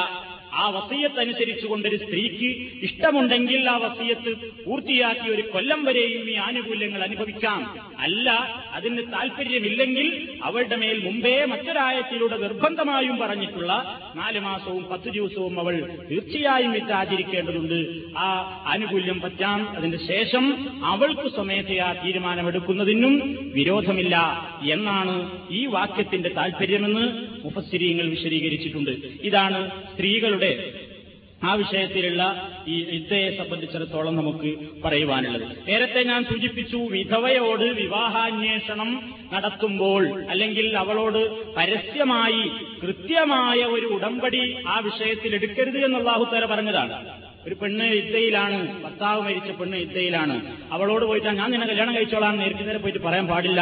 [0.54, 2.50] ആ വസീയത്ത് അനുസരിച്ചുകൊണ്ടൊരു സ്ത്രീക്ക്
[2.82, 4.32] ഇഷ്ടമുണ്ടെങ്കിൽ ആ വസീയത്ത്
[4.66, 7.60] പൂർത്തിയാക്കി ഒരു കൊല്ലം വരെയും ഈ ആനുകൂല്യങ്ങൾ അനുഭവിക്കാം.
[8.00, 8.28] അല്ല
[8.74, 10.08] അതിന് താല്പര്യമില്ലെങ്കിൽ
[10.43, 13.72] അവളുടെ മേൽ മുമ്പേ മറ്റൊരായത്തിലൂടെ നിർബന്ധമായും പറഞ്ഞിട്ടുള്ള
[14.16, 15.76] നാല് മാസവും പത്ത് ദിവസവും അവൾ
[16.10, 17.80] തീർച്ചയായും ഇത് ആചരിക്കേണ്ടതുണ്ട്
[18.18, 18.28] ആ
[18.66, 19.60] ആനുകൂല്യം പറ്റാം.
[19.78, 20.45] അതിന് ശേഷം
[20.86, 23.16] അവൾക്ക് സ്വമേധയാ തീരുമാനമെടുക്കുന്നതിനും
[23.54, 24.16] വിരോധമില്ല
[24.72, 25.16] എന്നാണ്
[25.52, 27.06] ഈ വാക്യത്തിന്റെ താല്പര്യമെന്ന്
[27.44, 28.92] മുഫസ്സിരീങ്ങൾ വിശദീകരിച്ചിട്ടുണ്ട്.
[29.24, 30.74] ഇതാണ് സ്ത്രീകളുടെ
[31.44, 32.24] ആ വിഷയത്തിലുള്ള
[32.68, 34.50] ഈ യുദ്ധയെ സംബന്ധിച്ചിടത്തോളം നമുക്ക്
[34.84, 35.70] പറയുവാനുള്ളത്.
[35.70, 42.44] നേരത്തെ ഞാൻ സൂചിപ്പിച്ചു വിധവയോട് വിവാഹാന്വേഷണം നടത്തുമ്പോൾ അല്ലെങ്കിൽ അവളോട് പരസ്യമായി
[42.82, 47.28] കൃത്യമായ ഒരു ഉടമ്പടി ആ വിഷയത്തിൽ എടുക്കരുത് എന്നുള്ള ആഹുത്തര പറഞ്ഞതാണ്.
[47.50, 50.56] ഒരു പെണ്ണ് യുദ്ധയിലാണ് ഭർത്താവ് മരിച്ച പെണ്ണ് യുദ്ധയിലാണ്.
[50.72, 53.62] അവളോട് പോയിട്ട് ഞാൻ നിന്നെ കല്യാണം കഴിച്ചോളാം നേരിട്ട് നേരെ പോയിട്ട് പറയാൻ പാടില്ല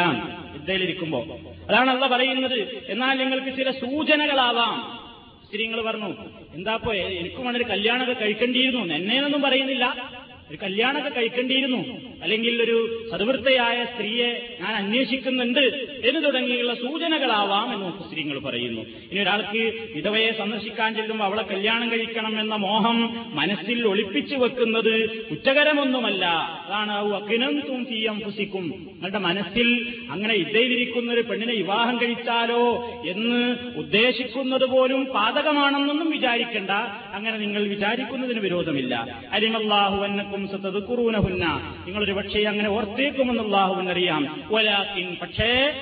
[0.54, 1.20] യുദ്ധയിലിരിക്കുമ്പോ.
[1.68, 2.84] അതാണ് അല്ല പറയുന്നത്.
[2.88, 5.00] എന്നാൽ നിങ്ങൾക്ക് ചില സൂചനകളാവാം.
[5.46, 6.14] സ്ത്രീകൾ പറഞ്ഞു
[6.54, 8.94] എന്താപ്പോ എനിക്കും വളരെ കല്യാണമൊക്കെ കഴിക്കേണ്ടിയിരുന്നു.
[8.94, 10.10] എന്നെയൊന്നും പറയുന്നില്ല.
[10.50, 11.78] ഒരു കല്യാണമൊക്കെ കഴിക്കേണ്ടിയിരുന്നു.
[12.22, 15.60] അല്ലെങ്കിൽ ഒരു സദവൃത്തയായ സ്ത്രീയെ ഞാൻ അന്വേഷിക്കുന്നുണ്ട്
[16.04, 18.82] എന്ന് തുടങ്ങിയുള്ള സൂചനകളാവാം എന്ന് സ്ത്രീകൾ പറയുന്നു.
[19.12, 26.24] ഇനി ഒരാൾക്ക് വിധവയെ സന്ദർശിക്കാൻ ചെല്ലുമ്പോൾ അവളെ കല്യാണം കഴിക്കണം എന്ന മോഹം മനസ്സിൽ ഒളിപ്പിച്ചു വെക്കുന്നത് കുറ്റകരമൊന്നുമല്ല.
[26.66, 27.86] അതാണ് അക്കിനം തും
[28.24, 29.68] ഫുസിക്കും നിങ്ങളുടെ മനസ്സിൽ
[30.10, 32.62] അങ്ങനെ ഇദ്ദേഹിരിക്കുന്ന ഒരു പെണ്ണിനെ വിവാഹം കഴിച്ചാലോ
[33.06, 36.70] എന്ന് ഉദ്ദേശിക്കുന്നത് പോലും പാതകമാണെന്നൊന്നും വിചാരിക്കേണ്ട.
[37.12, 39.22] അങ്ങനെ നിങ്ങൾ വിചാരിക്കുന്നതിന് വിരോധമില്ല.
[39.32, 41.44] അരിമല്ലാഹു എന്നക്കും സത്തതുക്കുറൂനഹുന്ന
[41.86, 45.72] നിങ്ങളൊരു പക്ഷേ അങ്ങനെ ഓർത്തേക്കുമെന്ന് അള്ളാഹുവിനറിയാം ഒലാക്കിൻ പക്ഷേ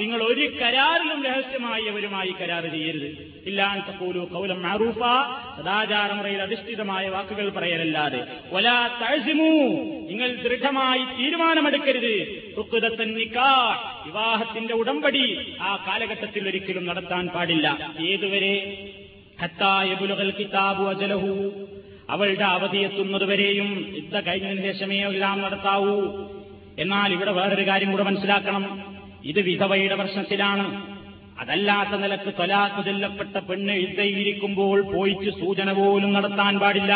[0.00, 3.42] നിങ്ങൾ ഒരു കരാറിലും രഹസ്യമായി അവരുമായി കരാർ ചെയ്യരുത്.
[3.46, 4.98] ഇല്ലാൻ തക്കൂലു കൗലം മാറൂഫ
[5.56, 8.26] സദാചാരമുറയിൽ അധിഷ്ഠിതമായ വാക്കുകൾ പറയലല്ലാതെ.
[8.52, 9.50] ഒലാ തഴസിമു
[10.08, 12.14] നിങ്ങൾ ദൃഢമായി തീരുമാനമെടുക്കരുത്.
[14.06, 17.94] വിവാഹത്തിന്റെ ഉടമ്പടി ആ കാലഘട്ടത്തിൽ ഒരിക്കലും നടത്താൻ പാടില്ല.
[18.06, 18.54] ഏതുവരെ?
[19.42, 21.52] ഹത്തായബുലകൽ കിതാബു അജലഹു
[22.10, 26.02] അവളുടെ അവധി എത്തുന്നതുവരെയും യുദ്ധ കഴിഞ്ഞതിന് ശേഷമേ എല്ലാം നടത്താവൂ.
[26.78, 28.94] എന്നാൽ ഇവിടെ വേറൊരു കാര്യം കൂടെ മനസ്സിലാക്കണം.
[29.24, 30.96] ഇത് വിധവയുടെ പ്രശ്നത്തിലാണ്.
[31.40, 36.94] അതല്ലാത്ത നിലയ്ക്ക് തൊലാക്ക് ചൊല്ലപ്പെട്ട പെണ്ണ് യുദ്ധയിരിക്കുമ്പോൾ പോയിച്ച് സൂചന പോലും നടത്താൻ പാടില്ല.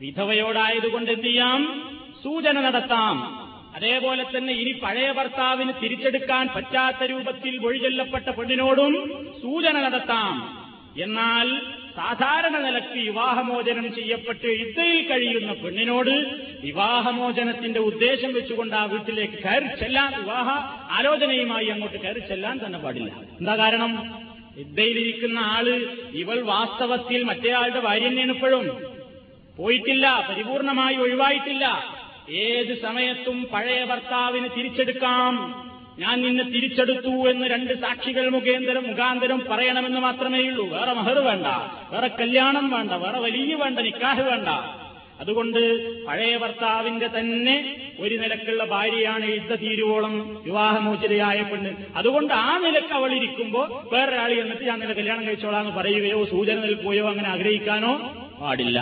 [0.00, 1.82] വിധവയോടായതുകൊണ്ട് എന്ത് ചെയ്യാം?
[2.24, 3.40] സൂചന നടത്താം.
[3.74, 10.60] അതേപോലെ തന്നെ ഇനി പഴയ ഭർത്താവിന് തിരിച്ചെടുക്കാൻ പറ്റാത്ത രൂപത്തിൽ വഴിചൊല്ലപ്പെട്ട പെണ്ണിനോടും സൂചന നടത്താം.
[11.02, 11.60] എന്നാൽ
[12.00, 16.10] സാധാരണ നിലയ്ക്ക് വിവാഹമോചനം ചെയ്യപ്പെട്ട് യുദ്ധയിൽ കഴിയുന്ന പെണ്ണിനോട്
[16.64, 20.48] വിവാഹമോചനത്തിന്റെ ഉദ്ദേശം വെച്ചുകൊണ്ട് ആ വീട്ടിലേക്ക് കയറി ചെല്ലാൻ വിവാഹ
[20.92, 23.10] ആലോചനയുമായി അങ്ങോട്ട് കയറി ചെല്ലാൻ തന്നെ പാടില്ല.
[23.40, 24.20] എന്താ കാരണം?
[24.56, 28.82] ഇദ്ദയിലിരിക്കുന്ന ആൾ ഇവൾ വാസ്തവത്തിൽ മറ്റേയാളുടെ ഭാര്യ തന്നെയാണ് ഇപ്പോഴും.
[29.58, 31.94] പോയിട്ടില്ല പരിപൂർണമായി ഒഴിവായിട്ടില്ല.
[32.30, 35.34] ഏത് സമയത്തും പഴയ ഭർത്താവിന് തിരിച്ചെടുക്കാം.
[36.00, 40.68] ഞാൻ നിന്നെ തിരിച്ചെടുത്തു എന്ന് രണ്ട് സാക്ഷികൾ മുഖേന്തരം മുഖാന്തരം പറയണമെന്ന് മാത്രമേ ഉള്ളൂ.
[40.68, 41.46] വേറെ മഹർ വേണ്ട
[41.92, 44.48] വേറെ കല്യാണം വേണ്ട വേറെ വലിയ വേണ്ട നിക്കാഹ് വേണ്ട.
[45.20, 45.58] അതുകൊണ്ട്
[46.04, 47.56] പഴയ ഭർത്താവിന്റെ തന്നെ
[48.00, 51.70] ഒരു നിലക്കുള്ള ഭാര്യയാണ് ഇട്ട തീരുവോളം വിവാഹമോചിതയായ പെണ്ണ്.
[51.96, 57.08] അതുകൊണ്ട് ആ നിലയ്ക്ക് അവൾ ഇരിക്കുമ്പോൾ വേറൊരാൾ എന്നിട്ട് ഞാൻ നിന്നെ കല്യാണം കഴിച്ചോളാം എന്ന് പറയുകയോ സൂചന നൽകുകയോ
[57.08, 57.92] അങ്ങനെ ആഗ്രഹിക്കാനോ
[58.42, 58.78] പാടില്ല.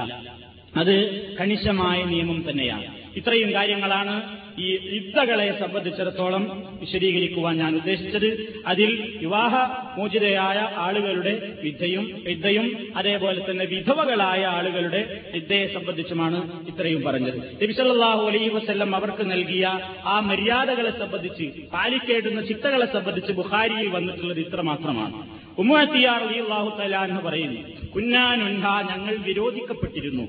[0.77, 0.95] അത്
[1.41, 2.85] കണിശമായ നിയമം തന്നെയാണ്.
[3.17, 6.45] ഇത്രയും കാര്യങ്ങളാണ് ഈ യുദ്ധകളെ സംബന്ധിച്ചിടത്തോളം
[6.81, 8.29] വിശദീകരിക്കുവാൻ ഞാൻ ഉദ്ദേശിച്ചത്
[8.67, 8.91] അതിൽ
[9.21, 9.55] വിവാഹ
[9.99, 11.33] മോചിതയായ ആളുകളുടെ
[11.65, 15.01] വിദ്യയും വിദ്യയും അതേപോലെ തന്നെ വിധവകളായ ആളുകളുടെ
[15.35, 16.39] വിദ്യയെ സംബന്ധിച്ചുമാണ്
[16.69, 17.39] ഇത്രയും പറഞ്ഞത്.
[17.63, 19.65] നബിസല്ലാഹു അലൈഹി വസ്ല്ലം അവർക്ക് നൽകിയ
[20.05, 25.19] ആ മര്യാദകളെ സംബന്ധിച്ച് പാലിക്കേടുന്ന ചിട്ടകളെ സംബന്ധിച്ച് ബുഹാരിയിൽ വന്നിട്ടുള്ളത് ഇത്ര മാത്രമാണ്.
[25.59, 27.61] ഉമ്മത്തിയാർ അലി അള്ളാഹു തലാ എന്ന് പറയുന്നു
[27.95, 30.25] കുഞ്ഞാനുണ്ട ഞങ്ങൾ വിരോധിക്കപ്പെട്ടിരുന്നു.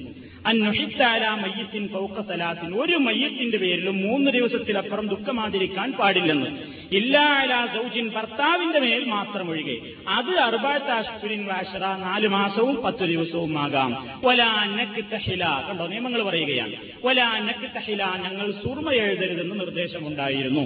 [1.35, 1.87] മയ്യത്തിൻ
[2.27, 2.73] സലാത്തിൻ.
[2.75, 6.47] ഒരു മയ്യത്തിന്റെ പേരിലും മൂന്ന് ദിവസത്തിലപ്പുറം ദുഃഖമാതിരിക്കാൻ പാടില്ലെന്ന്.
[6.91, 9.77] ഇല്ലാല സൗജിൻ ഭർത്താവിന്റെ മേൽ മാത്രം ഒഴികെ.
[10.07, 14.21] അത് അർബാത്താഷ്പുരിൻ വാഷറ നാല് മാസവും പത്ത് ദിവസവും ആകാം.
[14.25, 15.87] ഒലാനക്ക് തഹില കണ്ടോ?
[15.87, 16.75] നിയമങ്ങൾ പറയുകയാണ്.
[17.03, 20.61] ഒലാനക്ക് തഹില ഞങ്ങൾ സൂർമ എഴുതരുതെന്ന് നിർദ്ദേശമുണ്ടായിരുന്നു.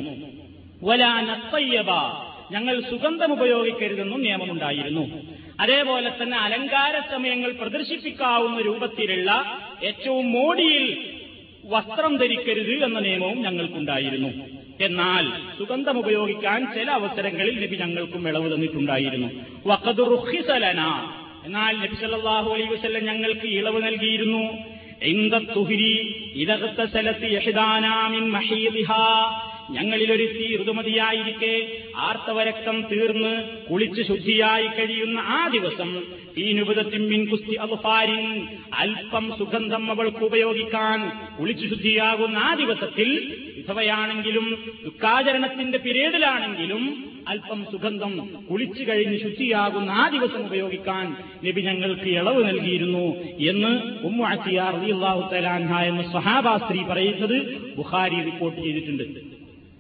[0.84, 1.90] ഒലാനത്തയ്യബ
[2.52, 5.33] ഞങ്ങൾ സുഗന്ധം ഉപയോഗിക്കരുതെന്നും നിയമമുണ്ടായിരുന്നു.
[5.60, 11.14] അതേപോലെ തന്നെ അലങ്കാര സമയങ്ങൾ പ്രദർശിപ്പിക്കാവുന്ന രൂപത്തിലുള്ള ഏറ്റവും മോടിയിൽ
[11.66, 14.30] വസ്ത്രം ധരിക്കരുത് എന്ന നിയമവും ഞങ്ങൾക്കുണ്ടായിരുന്നു.
[14.82, 19.28] എന്നാൽ സുഗന്ധം ഉപയോഗിക്കാൻ ചില അവസരങ്ങളിൽ നബി ഞങ്ങൾക്കും ഇളവ് തന്നിട്ടുണ്ടായിരുന്നു.
[19.66, 21.10] വക്കതുറുഹിസലന
[21.46, 24.58] എന്നാൽ നബി സല്ലാഹു അലൈ വസല്ലം ഞങ്ങൾക്ക് ഇളവ് നൽകിയിരുന്നു.
[25.02, 29.40] ഇന്ദത്തുഹിരി ഇതകത്ത സ്ഥലത്ത് യഹിദാനാമിൻ മഹീദിഹാ.
[29.72, 31.54] ഞങ്ങളിലൊരുത്തി ഋതുമതിയായിരിക്കെ.
[31.96, 33.34] ആർത്തവരക്തം തീർന്ന്
[33.72, 36.04] കുളിച്ച് ശുദ്ധിയായി കഴിയുന്ന ആ ദിവസം
[36.38, 43.10] ഈ നുപുതത്തിമ്മിൻ കുസ്തി അൽഫാരിൻ അല്പം സുഗന്ധം അവൾക്ക് ഉപയോഗിക്കാൻ കുളിച്ചു ശുദ്ധിയാകുന്ന ആ ദിവസത്തിൽ
[43.58, 48.14] വിധവയാണെങ്കിലും ദുഃഖാചരണത്തിന്റെ പിരീഡിലാണെങ്കിലും അല്പം സുഗന്ധം
[48.52, 53.06] കുളിച്ചു കഴിഞ്ഞ് ശുദ്ധിയാകുന്ന ആ ദിവസം ഉപയോഗിക്കാൻ നബി ഞങ്ങൾക്ക് ഇളവ് നൽകിയിരുന്നു
[53.40, 57.38] എന്ന് ഉമ്മു അത്തിയാർ അള്ളാഹു തലാൻഹ എന്ന സഹാബാ സ്ത്രീ പറയുന്നത്
[57.78, 59.33] ബുഹാരി റിപ്പോർട്ട് ചെയ്തിട്ടുണ്ട്.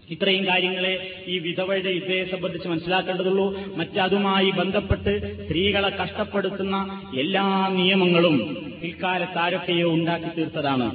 [0.10, 3.58] ഇത്രയും കാര്യങ്ങളെ ഈ വിധവയുടെ ഇതയെ സംബന്ധിച്ച് മനസ്സിലാക്കേണ്ടതുള്ളൂ.
[3.76, 8.38] മറ്റതുമായി ബന്ധപ്പെട്ട് സ്ത്രീകളെ കഷ്ടപ്പെടുത്തുന്ന എല്ലാ നിയമങ്ങളും
[8.82, 10.88] പിൽക്കാലത്ത് ആരൊക്കെയോ ഉണ്ടാക്കി തീർത്തതാണ്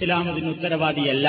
[0.00, 1.28] ഇസ്ലാം അതിന് ഉത്തരവാദിയല്ല.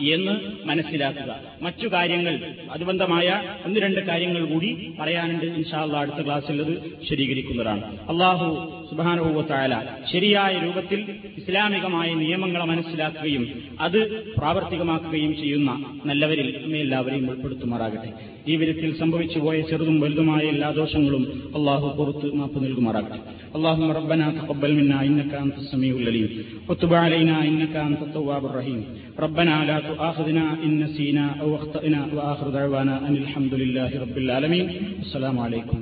[0.00, 1.40] എന്ന് മനസ്സിലാക്കുക.
[1.62, 2.40] മറ്റു കാര്യങ്ങൾ
[2.72, 5.44] അനുബന്ധമായ ഒന്ന് രണ്ട് കാര്യങ്ങൾ കൂടി പറയാനുണ്ട്.
[5.44, 8.48] ഇൻഷാല്ല അടുത്ത ക്ലാസ്സിൽ അത് ശരീകരിക്കുന്നതാണ് അള്ളാഹു
[8.90, 9.74] സുബാനുഭവത്തായാല
[10.12, 11.00] ശരിയായ രൂപത്തിൽ
[11.38, 18.37] ഇസ്ലാമികമായ നിയമങ്ങളെ മനസ്സിലാക്കുകയും അത് പ്രാവർത്തികമാക്കുകയും ചെയ്യുന്ന നല്ലവരിൽ നമ്മെ എല്ലാവരെയും ഉൾപ്പെടുത്തുമാറാകട്ടെ.
[18.47, 21.23] ജീവിതത്തിൽ സംഭവിച്ചു പോയ ചെറുതും വലുതുമായ എല്ലാ ദോഷങ്ങളും
[21.57, 23.19] അള്ളാഹു പുറത്ത് മാപ്പ് നൽകുമാറാകട്ടെ
[23.57, 26.27] اللهم ربنا تقبل منا إنك أنت السميع العليم
[26.69, 28.79] وتب علينا إنك أنت التواب الرحيم
[29.19, 34.65] ربنا لا تؤاخذنا إن نسينا أو أخطأنا وآخر دعوانا أن الحمد لله رب العالمين
[34.99, 35.77] السلام عليكم